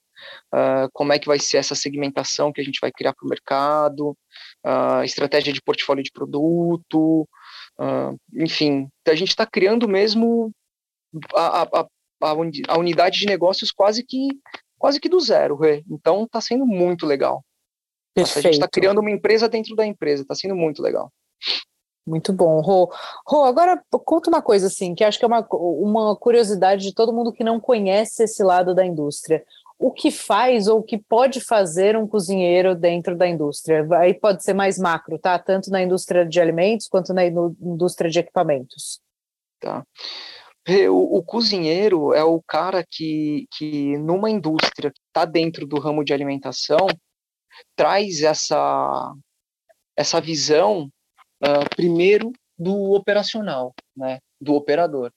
[0.53, 3.29] uh, como é que vai ser essa segmentação que a gente vai criar para o
[3.29, 4.17] mercado,
[4.65, 7.29] uh, estratégia de portfólio de produto,
[7.79, 10.53] uh, enfim, a gente está criando mesmo
[11.35, 11.87] a, a,
[12.23, 14.29] a, unidade de negócios quase que
[14.79, 15.59] quase que do zero,
[15.91, 17.43] então está sendo muito legal.
[18.15, 18.39] Perfeito.
[18.39, 21.11] A gente está criando uma empresa dentro da empresa, está sendo muito legal.
[22.07, 22.93] Muito bom, Rô.
[23.27, 27.15] Rô, agora conta uma coisa assim, que acho que é uma, uma curiosidade de todo
[27.15, 29.43] mundo que não conhece esse lado da indústria
[29.79, 33.87] o que faz ou o que pode fazer um cozinheiro dentro da indústria.
[33.99, 35.39] Aí pode ser mais macro, tá?
[35.39, 39.01] Tanto na indústria de alimentos quanto na indústria de equipamentos.
[39.61, 39.85] Tá.
[40.89, 46.05] O, o cozinheiro é o cara que, que numa indústria que está dentro do ramo
[46.05, 46.87] de alimentação,
[47.77, 49.13] traz essa,
[49.97, 50.89] essa visão,
[51.43, 55.13] uh, primeiro, do operacional, né, do operador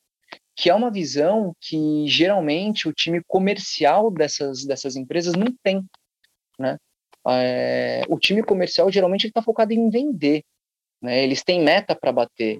[0.57, 5.85] que é uma visão que geralmente o time comercial dessas, dessas empresas não tem,
[6.59, 6.77] né?
[7.29, 10.43] É, o time comercial geralmente está focado em vender,
[10.99, 11.23] né?
[11.23, 12.59] Eles têm meta para bater,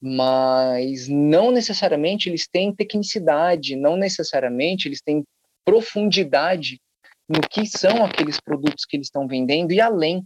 [0.00, 5.24] mas não necessariamente eles têm tecnicidade, não necessariamente eles têm
[5.64, 6.80] profundidade
[7.28, 10.22] no que são aqueles produtos que eles estão vendendo e além,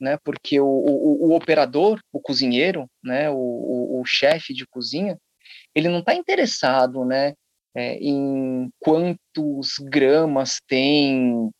[0.00, 0.18] né?
[0.24, 3.30] Porque o, o, o operador, o cozinheiro, né?
[3.30, 5.16] O, o, o chefe de cozinha,
[5.74, 7.34] ele não está interessado, né,
[7.74, 11.50] é, em quantos gramas tem,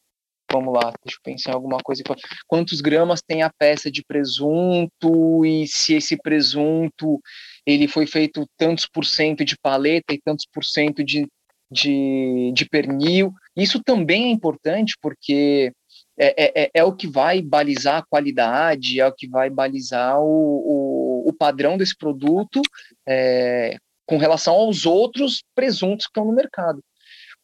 [0.51, 2.03] vamos lá, deixa eu pensar em alguma coisa,
[2.47, 7.21] quantos gramas tem a peça de presunto e se esse presunto
[7.67, 11.29] ele foi feito tantos por cento de paleta e tantos por cento de,
[11.71, 13.33] de, de pernil.
[13.55, 15.71] Isso também é importante porque
[16.19, 20.19] é, é, é, é o que vai balizar a qualidade, é o que vai balizar
[20.19, 22.61] o, o, o padrão desse produto,
[23.07, 23.77] é,
[24.09, 26.83] com relação aos outros presuntos que estão no mercado.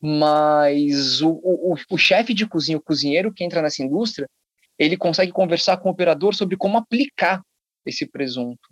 [0.01, 4.27] Mas o, o, o chefe de cozinha, o cozinheiro que entra nessa indústria,
[4.79, 7.43] ele consegue conversar com o operador sobre como aplicar
[7.85, 8.67] esse presunto.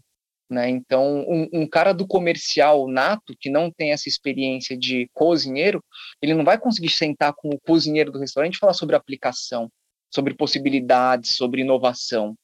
[0.51, 0.71] Né?
[0.71, 5.85] Então, um, um, cara do comercial nato, que não tem essa experiência de cozinheiro,
[6.21, 9.71] ele não vai conseguir sentar com o cozinheiro do restaurante e falar sobre aplicação,
[10.11, 12.35] sobre possibilidades, sobre inovação.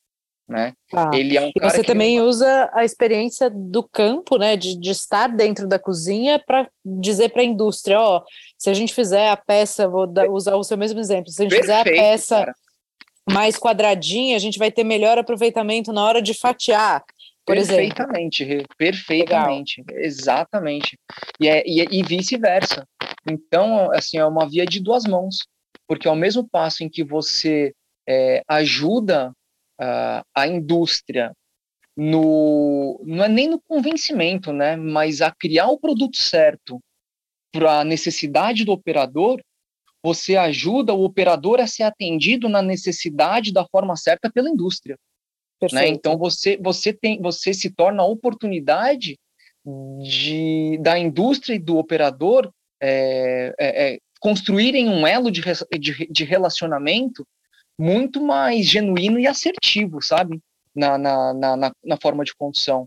[0.48, 0.72] Né?
[0.92, 4.90] Ah, ele é um e você também usa a experiência do campo, né, de, de
[4.90, 8.22] estar dentro da cozinha para dizer para a indústria, ó,
[8.56, 11.44] se a gente fizer a peça, vou dar, usar o seu mesmo exemplo, se a
[11.44, 12.54] gente Perfeito, fizer a peça cara.
[13.30, 17.04] mais quadradinha, a gente vai ter melhor aproveitamento na hora de fatiar.
[17.44, 18.68] Por perfeitamente, exemplo.
[18.76, 20.04] perfeitamente, Legal.
[20.04, 20.98] exatamente.
[21.40, 22.86] E, é, e, e vice-versa.
[23.26, 25.46] Então, assim, é uma via de duas mãos,
[25.86, 27.72] porque ao mesmo passo em que você
[28.06, 29.32] é, ajuda
[29.80, 31.32] uh, a indústria
[31.96, 36.80] no não é nem no convencimento, né, mas a criar o produto certo
[37.52, 39.40] para a necessidade do operador,
[40.02, 44.96] você ajuda o operador a ser atendido na necessidade da forma certa pela indústria.
[45.72, 45.88] Né?
[45.88, 49.18] Então você você tem você se torna a oportunidade
[50.00, 52.50] de da indústria e do operador
[52.80, 55.42] é, é, é, construírem um elo de,
[55.78, 57.26] de, de relacionamento
[57.78, 60.40] muito mais genuíno e assertivo, sabe?
[60.74, 62.86] Na, na, na, na forma de condução.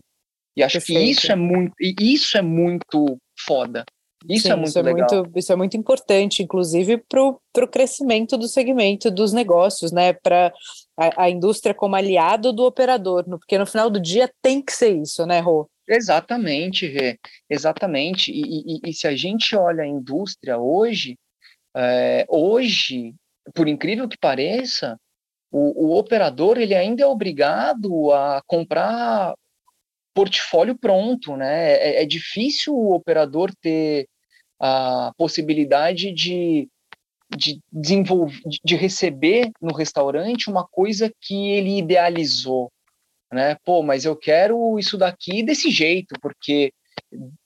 [0.56, 1.00] E acho Perfeito.
[1.00, 3.84] que isso é muito, isso é muito foda.
[4.28, 5.08] Isso é Sim, é muito isso é legal.
[5.10, 10.12] Muito, isso é muito importante, inclusive, para o crescimento do segmento dos negócios, né?
[10.12, 10.52] Para
[10.96, 14.96] a, a, indústria como aliado do operador, porque no final do dia tem que ser
[14.96, 15.68] isso, né, Rô?
[15.88, 17.18] Exatamente, Rê.
[17.50, 18.30] Exatamente.
[18.30, 21.18] E, e, e, se a gente olha a indústria hoje,
[21.76, 23.14] é, hoje
[23.54, 24.98] por incrível que pareça,
[25.50, 29.34] o, o operador ele ainda é obrigado a comprar
[30.14, 31.72] portfólio pronto, né?
[31.74, 34.06] É, é, difícil o operador ter
[34.60, 36.68] a possibilidade de,
[37.36, 42.70] de desenvolver, de receber no restaurante uma coisa que ele idealizou,
[43.32, 43.56] né?
[43.64, 46.72] Pô, mas eu quero isso daqui desse jeito, porque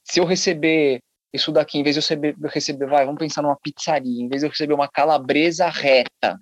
[0.05, 1.01] se eu receber
[1.37, 4.41] isso daqui, em vez de eu receber, receber, vai, vamos pensar numa pizzaria, em vez
[4.41, 6.39] de eu receber uma calabresa reta,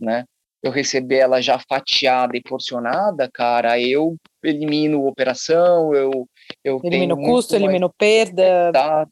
[0.00, 0.24] né?
[0.62, 6.26] Eu receber ela já fatiada e porcionada, cara, eu elimino operação, eu
[6.64, 7.62] eu elimino custo, mais...
[7.62, 8.68] elimino perda.
[8.68, 9.10] Exato.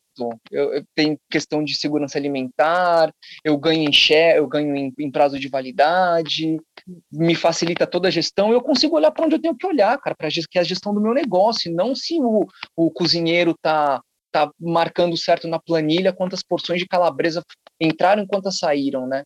[0.50, 3.10] Eu, eu, tenho questão de segurança alimentar,
[3.42, 6.60] eu ganho em share, eu ganho em, em prazo de validade,
[7.10, 10.14] me facilita toda a gestão, eu consigo olhar para onde eu tenho que olhar, cara,
[10.14, 12.46] para que é a gestão do meu negócio, não se o,
[12.76, 17.42] o cozinheiro tá tá marcando certo na planilha quantas porções de calabresa
[17.80, 19.22] entraram e quantas saíram, né?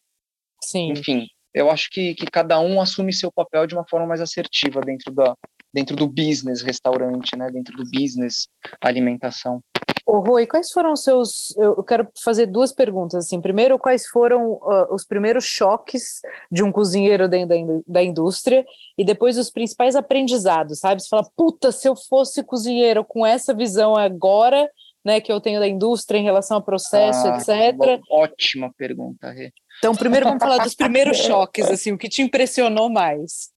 [0.62, 0.92] Sim.
[0.92, 4.80] Enfim, eu acho que, que cada um assume seu papel de uma forma mais assertiva
[4.80, 5.34] dentro, da,
[5.72, 7.50] dentro do business restaurante, né?
[7.50, 8.48] Dentro do business
[8.80, 9.61] alimentação.
[10.07, 11.57] Ô, Rui, quais foram os seus.
[11.57, 13.24] Eu quero fazer duas perguntas.
[13.24, 13.40] Assim.
[13.40, 18.66] Primeiro, quais foram uh, os primeiros choques de um cozinheiro dentro da, da indústria?
[18.98, 21.02] E depois, os principais aprendizados, sabe?
[21.02, 24.68] Você fala, puta, se eu fosse cozinheiro com essa visão agora,
[25.05, 28.00] né, que eu tenho da indústria em relação ao processo, ah, etc.
[28.11, 29.52] Ótima pergunta, Rê.
[29.78, 33.50] Então, primeiro vamos falar dos primeiros choques, assim, o que te impressionou mais?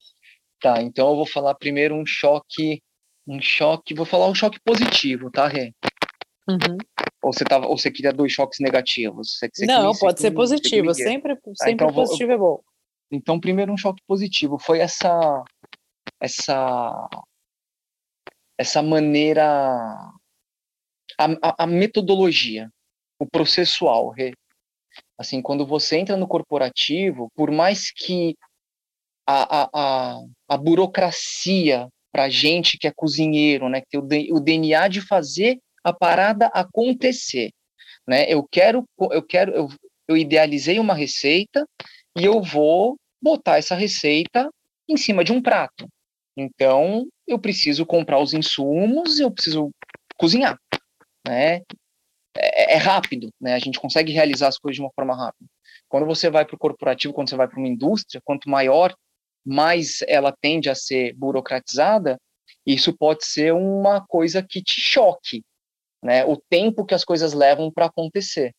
[0.59, 2.81] Tá, então eu vou falar primeiro um choque,
[3.27, 5.73] um choque, vou falar um choque positivo, tá, Rê?
[6.49, 6.77] Uhum.
[7.21, 9.37] Ou você tava, ou você queria dois choques negativos?
[9.37, 12.61] Você, você Não, pode ser positivo, sempre, tá, sempre então positivo vou, é bom.
[13.11, 15.43] Então, primeiro um choque positivo foi essa,
[16.19, 17.09] essa,
[18.57, 20.11] essa maneira
[21.17, 22.69] a, a, metodologia,
[23.19, 24.13] o processual.
[25.17, 28.35] Assim, quando você entra no corporativo, por mais que
[29.25, 34.39] a, a, a, a burocracia para gente que é cozinheiro, né, que tem o, o
[34.39, 37.51] DNA de fazer a parada acontecer,
[38.07, 38.25] né?
[38.27, 39.67] Eu quero, eu quero, eu,
[40.07, 41.65] eu idealizei uma receita
[42.17, 44.49] e eu vou botar essa receita
[44.87, 45.87] em cima de um prato.
[46.35, 49.69] Então, eu preciso comprar os insumos, eu preciso
[50.17, 50.57] cozinhar
[51.27, 51.61] né?
[52.37, 53.53] É, é, rápido, né?
[53.53, 55.49] A gente consegue realizar as coisas de uma forma rápida.
[55.89, 58.93] Quando você vai para o corporativo, quando você vai para uma indústria, quanto maior,
[59.45, 62.17] mais ela tende a ser burocratizada.
[62.65, 65.43] Isso pode ser uma coisa que te choque,
[66.03, 66.25] né?
[66.25, 68.51] O tempo que as coisas levam para acontecer.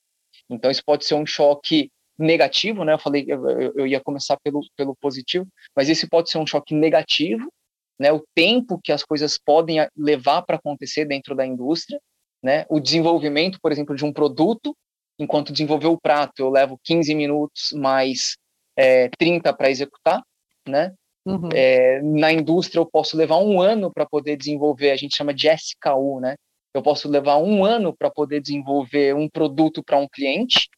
[0.51, 2.95] Então isso pode ser um choque negativo, né?
[2.95, 3.47] Eu falei, eu,
[3.77, 5.47] eu ia começar pelo, pelo positivo,
[5.77, 7.53] mas esse pode ser um choque negativo,
[7.99, 8.11] né?
[8.13, 12.01] O tempo que as coisas podem levar para acontecer dentro da indústria
[12.43, 12.65] né?
[12.69, 14.77] O desenvolvimento, por exemplo, de um produto,
[15.19, 18.37] enquanto desenvolver o prato, eu levo 15 minutos mais
[18.77, 20.23] é, 30 para executar,
[20.67, 20.93] né?
[21.27, 21.49] Uhum.
[21.53, 25.49] É, na indústria eu posso levar um ano para poder desenvolver, a gente chama de
[25.49, 26.37] SKU, né?
[26.73, 30.69] Eu posso levar um ano para poder desenvolver um produto para um cliente,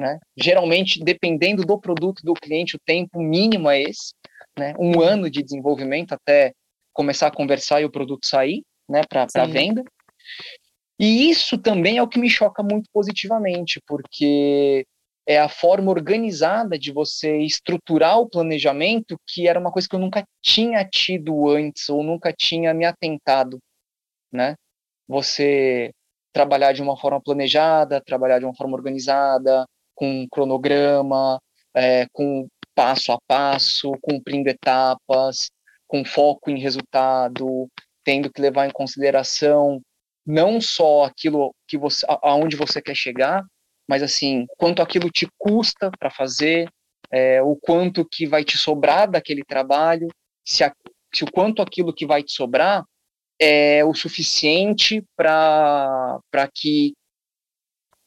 [0.00, 0.18] né?
[0.36, 4.14] Geralmente, dependendo do produto do cliente, o tempo mínimo é esse,
[4.58, 4.74] né?
[4.78, 6.52] Um ano de desenvolvimento até
[6.92, 9.02] começar a conversar e o produto sair, né?
[9.08, 9.82] Para venda.
[11.00, 14.86] E isso também é o que me choca muito positivamente, porque
[15.26, 19.98] é a forma organizada de você estruturar o planejamento, que era uma coisa que eu
[19.98, 23.58] nunca tinha tido antes, ou nunca tinha me atentado,
[24.30, 24.56] né?
[25.08, 25.90] Você
[26.34, 31.40] trabalhar de uma forma planejada, trabalhar de uma forma organizada, com um cronograma,
[31.74, 35.50] é, com passo a passo, cumprindo etapas,
[35.88, 37.68] com foco em resultado,
[38.04, 39.80] tendo que levar em consideração
[40.30, 43.44] não só aquilo que você, aonde você quer chegar,
[43.88, 46.68] mas assim, quanto aquilo te custa para fazer,
[47.10, 50.06] é, o quanto que vai te sobrar daquele trabalho,
[50.44, 50.72] se, a,
[51.12, 52.84] se o quanto aquilo que vai te sobrar
[53.38, 56.20] é o suficiente para
[56.54, 56.92] que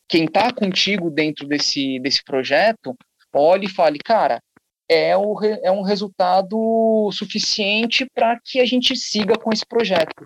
[0.07, 2.95] quem está contigo dentro desse, desse projeto
[3.33, 4.39] olhe e fale, cara,
[4.87, 10.25] é, o, é um resultado suficiente para que a gente siga com esse projeto.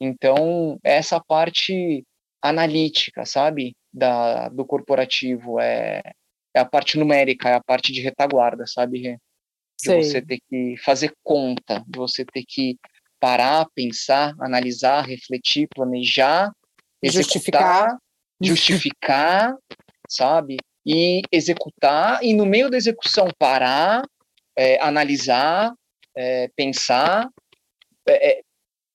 [0.00, 2.04] Então, essa parte
[2.42, 6.00] analítica, sabe, da, do corporativo, é,
[6.54, 9.18] é a parte numérica, é a parte de retaguarda, sabe, de
[9.76, 10.02] Sei.
[10.02, 12.78] você ter que fazer conta, de você ter que
[13.20, 16.50] parar, pensar, analisar, refletir, planejar,
[17.04, 17.98] justificar,
[18.40, 19.54] justificar,
[20.08, 20.56] sabe?
[20.86, 24.02] E executar, e no meio da execução parar,
[24.56, 25.74] é, analisar,
[26.16, 27.28] é, pensar,
[28.08, 28.40] é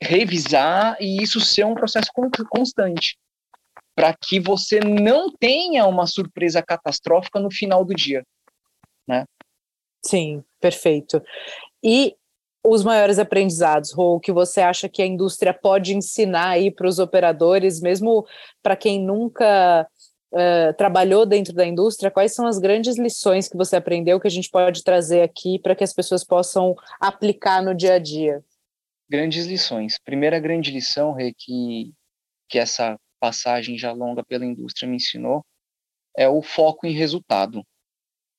[0.06, 2.10] revisar, e isso ser um processo
[2.50, 3.18] constante,
[3.96, 8.24] para que você não tenha uma surpresa catastrófica no final do dia,
[9.08, 9.26] né?
[10.06, 11.22] Sim, perfeito.
[11.84, 12.16] E
[12.64, 17.00] os maiores aprendizados, Rô, que você acha que a indústria pode ensinar aí para os
[17.00, 18.26] operadores, mesmo
[18.62, 19.88] para quem nunca
[20.32, 24.32] uh, trabalhou dentro da indústria, quais são as grandes lições que você aprendeu que a
[24.32, 28.44] gente pode trazer aqui para que as pessoas possam aplicar no dia a dia?
[29.10, 29.98] Grandes lições.
[30.00, 31.94] Primeira grande lição, Rê, que,
[32.50, 35.46] que essa passagem já longa pela indústria me ensinou,
[36.18, 37.64] é o foco em resultado.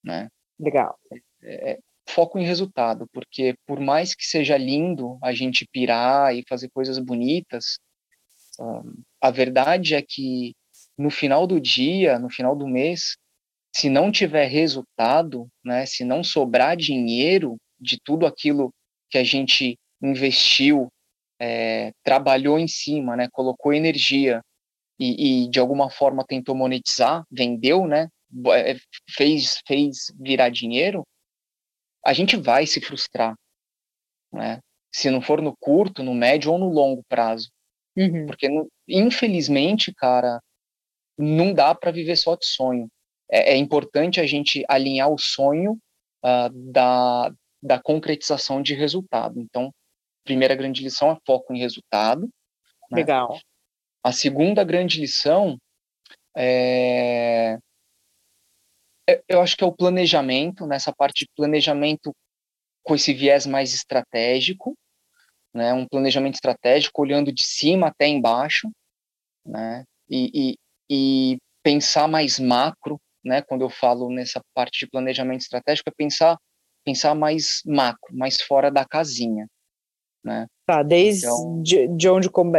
[0.02, 0.28] Né?
[0.58, 0.98] Legal.
[1.42, 6.44] É, é foco em resultado, porque por mais que seja lindo a gente pirar e
[6.48, 7.78] fazer coisas bonitas,
[9.20, 10.54] a verdade é que
[10.96, 13.16] no final do dia, no final do mês,
[13.74, 18.72] se não tiver resultado, né, se não sobrar dinheiro de tudo aquilo
[19.10, 20.88] que a gente investiu,
[21.40, 24.40] é, trabalhou em cima, né, colocou energia
[24.98, 28.08] e, e, de alguma forma tentou monetizar, vendeu, né,
[28.52, 28.76] é,
[29.10, 31.04] fez fez virar dinheiro,
[32.04, 33.34] a gente vai se frustrar,
[34.32, 34.60] né?
[34.92, 37.50] Se não for no curto, no médio ou no longo prazo.
[37.96, 38.26] Uhum.
[38.26, 38.48] Porque,
[38.88, 40.40] infelizmente, cara,
[41.18, 42.88] não dá para viver só de sonho.
[43.30, 45.78] É, é, importante a gente alinhar o sonho
[46.24, 47.32] uh, da,
[47.62, 49.40] da concretização de resultado.
[49.40, 49.72] Então,
[50.26, 52.28] primeira grande lição é foco em resultado.
[52.90, 52.98] Né?
[52.98, 53.38] Legal.
[54.04, 55.56] A segunda grande lição
[56.36, 57.58] é
[59.08, 62.12] é, eu acho que é o planejamento, nessa parte de planejamento
[62.82, 64.76] com esse viés mais estratégico,
[65.54, 68.68] né, um planejamento estratégico olhando de cima até embaixo,
[69.44, 70.58] né, e, e,
[70.90, 76.36] e pensar mais macro, né, quando eu falo nessa parte de planejamento estratégico, é pensar,
[76.84, 79.46] pensar mais macro, mais fora da casinha,
[80.26, 80.46] né?
[80.66, 82.52] Tá, desde então, de, de onde, quando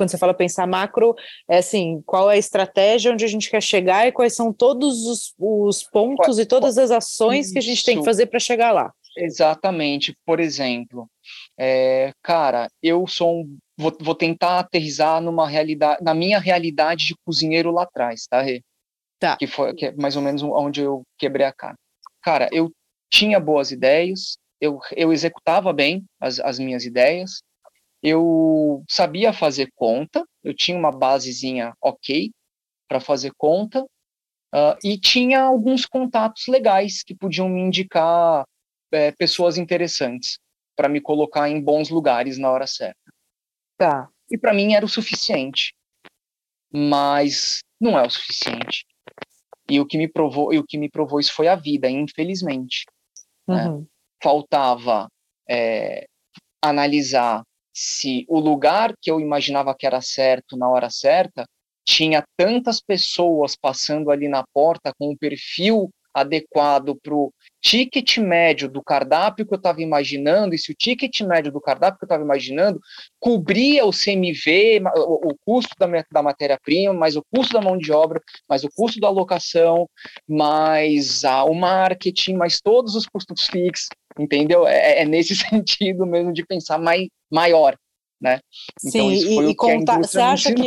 [0.00, 1.14] você fala pensar macro,
[1.48, 5.06] é assim, qual é a estratégia onde a gente quer chegar e quais são todos
[5.06, 8.26] os, os pontos qual, e todas as ações isso, que a gente tem que fazer
[8.26, 8.92] para chegar lá.
[9.16, 10.12] Exatamente.
[10.26, 11.08] Por exemplo,
[11.56, 17.14] é, cara, eu sou um, vou, vou tentar aterrizar numa realidade, na minha realidade de
[17.24, 18.60] cozinheiro lá atrás, tá, Rê?
[19.20, 19.36] Tá.
[19.36, 21.76] Que foi que é mais ou menos onde eu quebrei a cara.
[22.20, 22.72] Cara, eu
[23.08, 27.42] tinha boas ideias, eu, eu executava bem as, as minhas ideias,
[28.00, 32.30] eu sabia fazer conta, eu tinha uma basezinha ok
[32.88, 38.44] para fazer conta, uh, e tinha alguns contatos legais que podiam me indicar
[38.92, 40.38] é, pessoas interessantes
[40.76, 43.12] para me colocar em bons lugares na hora certa.
[43.76, 44.08] Tá.
[44.30, 45.74] E para mim era o suficiente,
[46.72, 48.86] mas não é o suficiente.
[49.68, 52.84] E o que me provou, e o que me provou isso foi a vida, infelizmente.
[53.48, 53.66] Né?
[53.66, 53.80] Uhum.
[53.80, 53.86] Né?
[54.22, 55.08] Faltava
[55.48, 56.06] é,
[56.62, 57.42] analisar
[57.74, 61.44] se o lugar que eu imaginava que era certo na hora certa
[61.84, 68.68] tinha tantas pessoas passando ali na porta com um perfil adequado para o ticket médio
[68.68, 72.06] do cardápio que eu estava imaginando, e se o ticket médio do cardápio que eu
[72.06, 72.80] estava imaginando
[73.18, 77.92] cobria o CMV, o, o custo da, da matéria-prima, mais o custo da mão de
[77.92, 79.88] obra, mais o custo da alocação,
[80.28, 83.88] mais a, o marketing, mais todos os custos fixos,
[84.18, 84.66] entendeu?
[84.66, 87.76] É, é nesse sentido mesmo de pensar mai, maior,
[88.20, 88.40] né?
[88.84, 90.62] Então, Sim, e, e contar, você acha que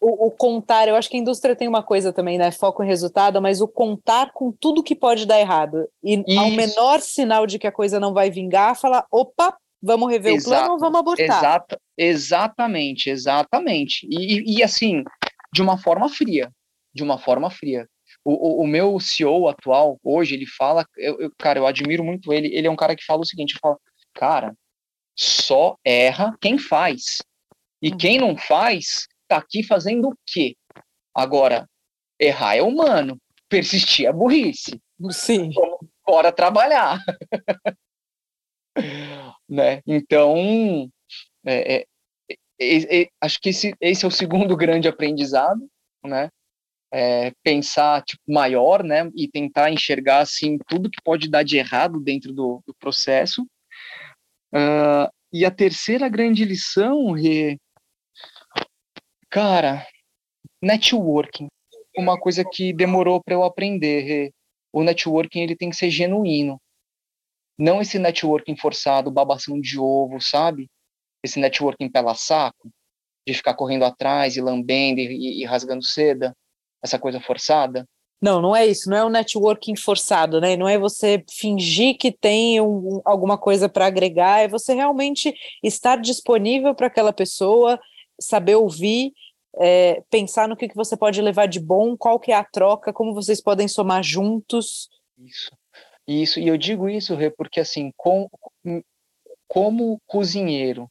[0.00, 2.50] o, o, contar, eu acho que a indústria tem uma coisa também, né?
[2.50, 5.88] Foco em resultado, mas o contar com tudo que pode dar errado.
[6.04, 6.38] E Isso.
[6.38, 10.50] ao menor sinal de que a coisa não vai vingar, falar, opa, vamos rever Exato,
[10.50, 11.24] o plano ou vamos abortar.
[11.24, 14.06] Exata, exatamente, exatamente.
[14.10, 15.02] E, e, assim,
[15.52, 16.50] de uma forma fria.
[16.94, 17.86] De uma forma fria.
[18.26, 22.32] O, o, o meu CEO atual, hoje, ele fala, eu, eu, cara, eu admiro muito
[22.32, 22.52] ele.
[22.52, 23.78] Ele é um cara que fala o seguinte: fala,
[24.12, 24.52] cara,
[25.14, 27.22] só erra quem faz.
[27.80, 27.96] E uhum.
[27.96, 30.56] quem não faz, tá aqui fazendo o quê?
[31.14, 31.68] Agora,
[32.18, 33.16] errar é humano,
[33.48, 34.80] persistir é burrice.
[35.10, 35.50] Sim.
[36.04, 36.98] bora trabalhar.
[39.48, 39.82] né?
[39.86, 40.90] Então,
[41.44, 41.86] é, é,
[42.60, 45.64] é, é, acho que esse, esse é o segundo grande aprendizado,
[46.04, 46.28] né?
[46.92, 49.10] É, pensar tipo, maior, né?
[49.14, 53.42] E tentar enxergar assim tudo que pode dar de errado dentro do, do processo.
[54.52, 57.58] Uh, e a terceira grande lição, Rê,
[59.28, 59.86] cara,
[60.62, 61.48] networking.
[61.96, 64.32] Uma coisa que demorou para eu aprender, Rê.
[64.72, 66.60] O networking ele tem que ser genuíno.
[67.58, 70.68] Não esse networking forçado, babação de ovo, sabe?
[71.22, 72.70] Esse networking pela saco,
[73.26, 76.34] de ficar correndo atrás e lambendo e, e rasgando seda,
[76.86, 77.86] essa coisa forçada.
[78.20, 80.56] Não, não é isso, não é o networking forçado, né?
[80.56, 85.96] Não é você fingir que tem um, alguma coisa para agregar, é você realmente estar
[85.96, 87.78] disponível para aquela pessoa,
[88.18, 89.12] saber ouvir,
[89.58, 92.92] é, pensar no que, que você pode levar de bom, qual que é a troca,
[92.92, 94.88] como vocês podem somar juntos.
[95.18, 95.50] Isso.
[96.08, 98.28] Isso, e eu digo isso, Rê, porque assim, com,
[99.48, 100.88] como cozinheiro,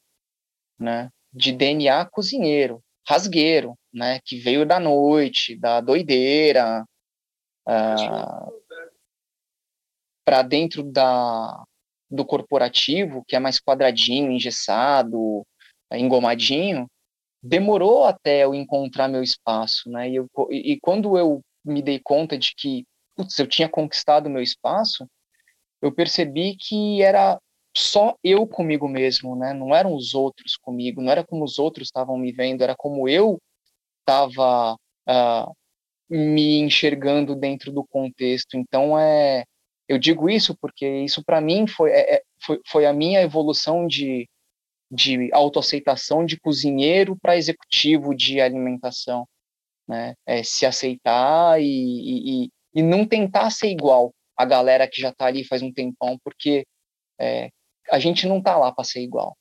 [0.77, 6.85] né, de DNA cozinheiro, rasgueiro, né, que veio da noite, da doideira,
[7.67, 8.47] ah,
[10.23, 11.63] para dentro da,
[12.09, 15.45] do corporativo, que é mais quadradinho, engessado,
[15.91, 16.87] engomadinho,
[17.41, 20.09] demorou até eu encontrar meu espaço, né?
[20.09, 22.85] E, eu, e quando eu me dei conta de que
[23.15, 25.07] putz, eu tinha conquistado meu espaço,
[25.81, 27.39] eu percebi que era
[27.75, 29.53] só eu comigo mesmo, né?
[29.53, 33.07] Não eram os outros comigo, não era como os outros estavam me vendo, era como
[33.07, 33.39] eu
[33.99, 35.51] estava uh, ah,
[36.09, 38.55] me enxergando dentro do contexto.
[38.57, 39.43] Então é,
[39.87, 43.87] eu digo isso porque isso para mim foi, é, é, foi, foi a minha evolução
[43.87, 44.27] de
[44.89, 49.27] de autoaceitação de cozinheiro para executivo de alimentação,
[49.87, 50.15] né?
[50.25, 55.25] É se aceitar e, e, e não tentar ser igual a galera que já está
[55.25, 56.65] ali faz um tempão, porque
[57.19, 57.49] é,
[57.91, 59.37] a gente não está lá para ser igual.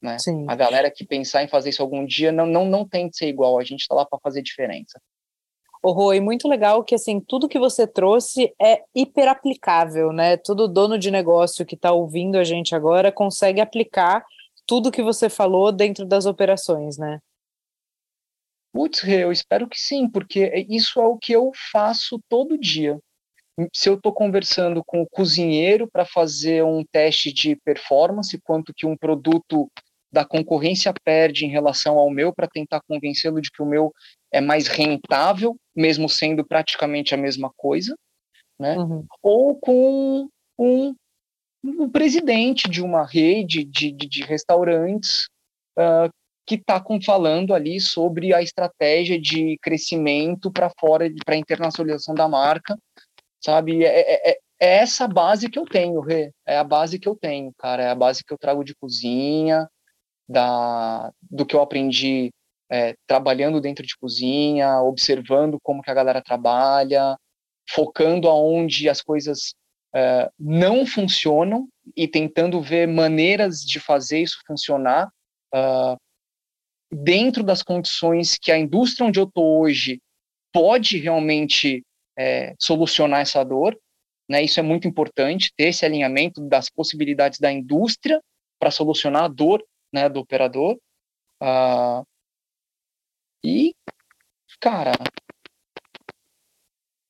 [0.00, 0.16] Né?
[0.46, 3.28] A galera que pensar em fazer isso algum dia não, não, não tem que ser
[3.28, 5.00] igual, a gente está lá para fazer diferença.
[5.82, 10.36] Ô, Rui, muito legal que assim tudo que você trouxe é hiper aplicável, né?
[10.36, 14.24] Todo dono de negócio que está ouvindo a gente agora consegue aplicar
[14.66, 17.20] tudo que você falou dentro das operações, né?
[18.72, 22.98] Putz, eu espero que sim, porque isso é o que eu faço todo dia.
[23.72, 28.86] Se eu estou conversando com o cozinheiro para fazer um teste de performance, quanto que
[28.86, 29.70] um produto
[30.12, 33.92] da concorrência perde em relação ao meu, para tentar convencê-lo de que o meu
[34.32, 37.96] é mais rentável, mesmo sendo praticamente a mesma coisa,
[38.58, 38.76] né?
[38.76, 39.04] Uhum.
[39.22, 40.28] Ou com
[40.58, 40.94] um,
[41.64, 45.26] um, presidente de uma rede de, de, de restaurantes
[45.78, 46.10] uh,
[46.46, 52.76] que está falando ali sobre a estratégia de crescimento para fora, para internacionalização da marca,
[53.40, 53.84] sabe?
[53.84, 56.32] É, é, é, é, essa base que eu tenho, Rê.
[56.46, 57.82] É a base que eu tenho, cara.
[57.82, 59.68] É a base que eu trago de cozinha,
[60.28, 62.30] da, do que eu aprendi
[62.70, 67.16] é, trabalhando dentro de cozinha, observando como que a galera trabalha,
[67.70, 69.54] focando aonde as coisas
[69.94, 75.08] é, não funcionam e tentando ver maneiras de fazer isso funcionar.
[75.54, 75.96] Uh,
[76.92, 80.00] dentro das condições que a indústria onde eu estou hoje
[80.52, 81.82] pode realmente
[82.18, 83.78] é, solucionar essa dor.
[84.28, 84.42] Né?
[84.42, 88.20] Isso é muito importante, ter esse alinhamento das possibilidades da indústria
[88.58, 90.78] para solucionar a dor né, do operador.
[91.40, 92.04] Uh,
[93.44, 93.74] e,
[94.60, 94.92] cara,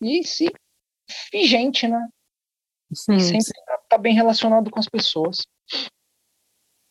[0.01, 0.53] e se
[1.33, 2.07] e gente, né?
[2.93, 3.53] Sim, e sempre
[3.83, 5.47] está bem relacionado com as pessoas.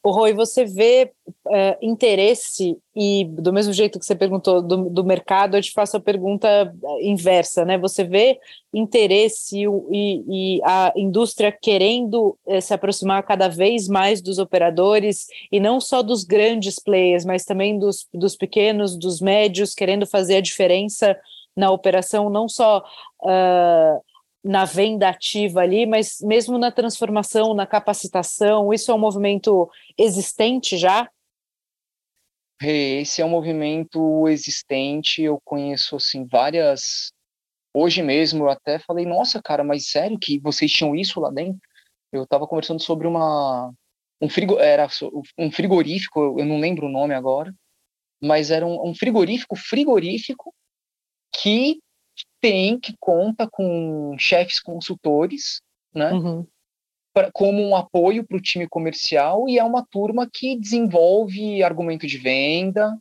[0.08, 5.04] O Roy, você vê uh, interesse, e do mesmo jeito que você perguntou do, do,
[5.04, 7.78] mercado, eu te faço a pergunta inversa, né?
[7.78, 8.40] Você vê
[8.74, 15.60] interesse e, e a indústria querendo uh, se aproximar cada vez mais dos operadores, e
[15.60, 20.42] não só dos grandes players, mas também dos, dos pequenos, dos médios, querendo fazer a
[20.42, 21.18] diferença
[21.54, 22.82] na operação, não só
[23.24, 24.02] uh,
[24.44, 30.78] na venda ativa ali, mas mesmo na transformação, na capacitação, isso é um movimento existente
[30.78, 31.10] já?
[32.62, 37.12] Esse é um movimento existente, eu conheço assim várias.
[37.74, 41.62] Hoje mesmo eu até falei, nossa, cara, mas sério que vocês tinham isso lá dentro?
[42.12, 43.72] Eu estava conversando sobre uma
[44.20, 44.88] um frigo era
[45.38, 47.54] um frigorífico, eu não lembro o nome agora,
[48.22, 50.54] mas era um, um frigorífico frigorífico
[51.40, 51.80] que
[52.42, 55.62] tem que conta com chefes consultores,
[55.94, 56.12] né?
[56.14, 56.46] Uhum
[57.18, 62.06] pra, como um apoio para o time comercial e é uma turma que desenvolve argumento
[62.06, 62.96] de venda,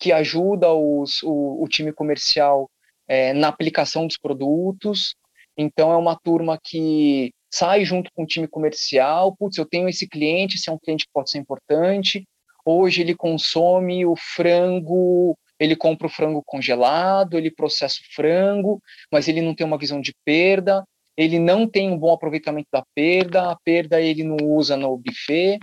[0.00, 2.68] que ajuda os, o, o time comercial
[3.06, 5.14] é, na aplicação dos produtos.
[5.56, 10.08] Então é uma turma que sai junto com o time comercial, putz, eu tenho esse
[10.08, 12.24] cliente, esse é um cliente que pode ser importante.
[12.64, 18.82] Hoje ele consome o frango, ele compra o frango congelado, ele processa o frango,
[19.12, 20.84] mas ele não tem uma visão de perda.
[21.16, 25.60] Ele não tem um bom aproveitamento da perda, a perda ele não usa no buffet,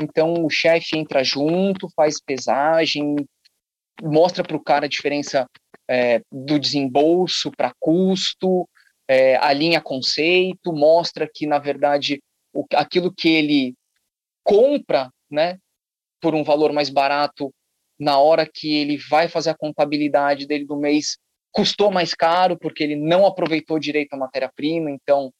[0.00, 3.16] então o chefe entra junto, faz pesagem,
[4.00, 5.48] mostra para o cara a diferença
[5.88, 8.68] é, do desembolso para custo,
[9.08, 12.22] é, alinha conceito, mostra que, na verdade,
[12.54, 13.74] o, aquilo que ele
[14.44, 15.58] compra né,
[16.20, 17.52] por um valor mais barato,
[18.02, 21.16] na hora que ele vai fazer a contabilidade dele do mês,
[21.52, 25.32] custou mais caro porque ele não aproveitou direito a matéria-prima, então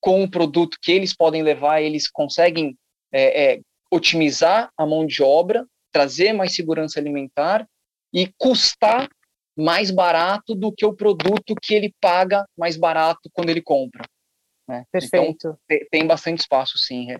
[0.00, 2.76] com o produto que eles podem levar, eles conseguem
[3.10, 7.66] é, é, otimizar a mão de obra, trazer mais segurança alimentar
[8.12, 9.08] e custar
[9.56, 14.04] mais barato do que o produto que ele paga mais barato quando ele compra.
[14.68, 14.84] Né?
[14.92, 15.30] Perfeito.
[15.30, 15.58] Então,
[15.90, 17.16] tem bastante espaço, sim.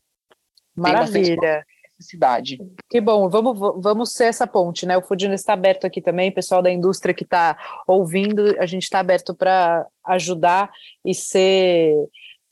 [0.77, 1.65] Maravilha
[1.99, 2.59] necessidade.
[2.89, 4.97] Que bom, vamos, vamos ser essa ponte, né?
[4.97, 9.01] O Foodness está aberto aqui também, pessoal da indústria que está ouvindo, a gente está
[9.01, 10.71] aberto para ajudar
[11.05, 11.95] e ser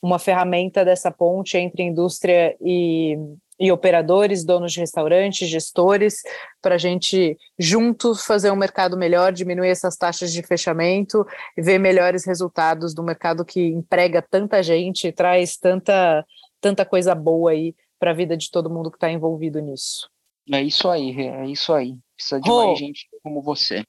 [0.01, 3.17] uma ferramenta dessa ponte entre indústria e,
[3.57, 6.21] e operadores, donos de restaurantes, gestores,
[6.61, 11.25] para a gente juntos fazer um mercado melhor, diminuir essas taxas de fechamento
[11.57, 16.25] ver melhores resultados do mercado que emprega tanta gente, traz tanta,
[16.59, 20.09] tanta coisa boa aí para a vida de todo mundo que está envolvido nisso.
[20.51, 21.95] É isso aí, é isso aí.
[22.15, 22.67] Precisa de oh.
[22.67, 23.83] mais gente como você.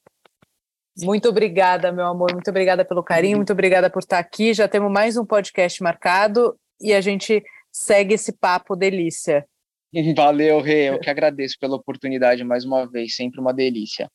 [1.03, 2.33] Muito obrigada, meu amor.
[2.33, 4.55] Muito obrigada pelo carinho, muito obrigada por estar aqui.
[4.55, 7.43] Já temos mais um podcast marcado e a gente
[7.73, 9.45] segue esse papo delícia.
[10.17, 10.91] Valeu, Rê.
[10.91, 13.17] Eu que agradeço pela oportunidade mais uma vez.
[13.17, 14.09] Sempre uma delícia.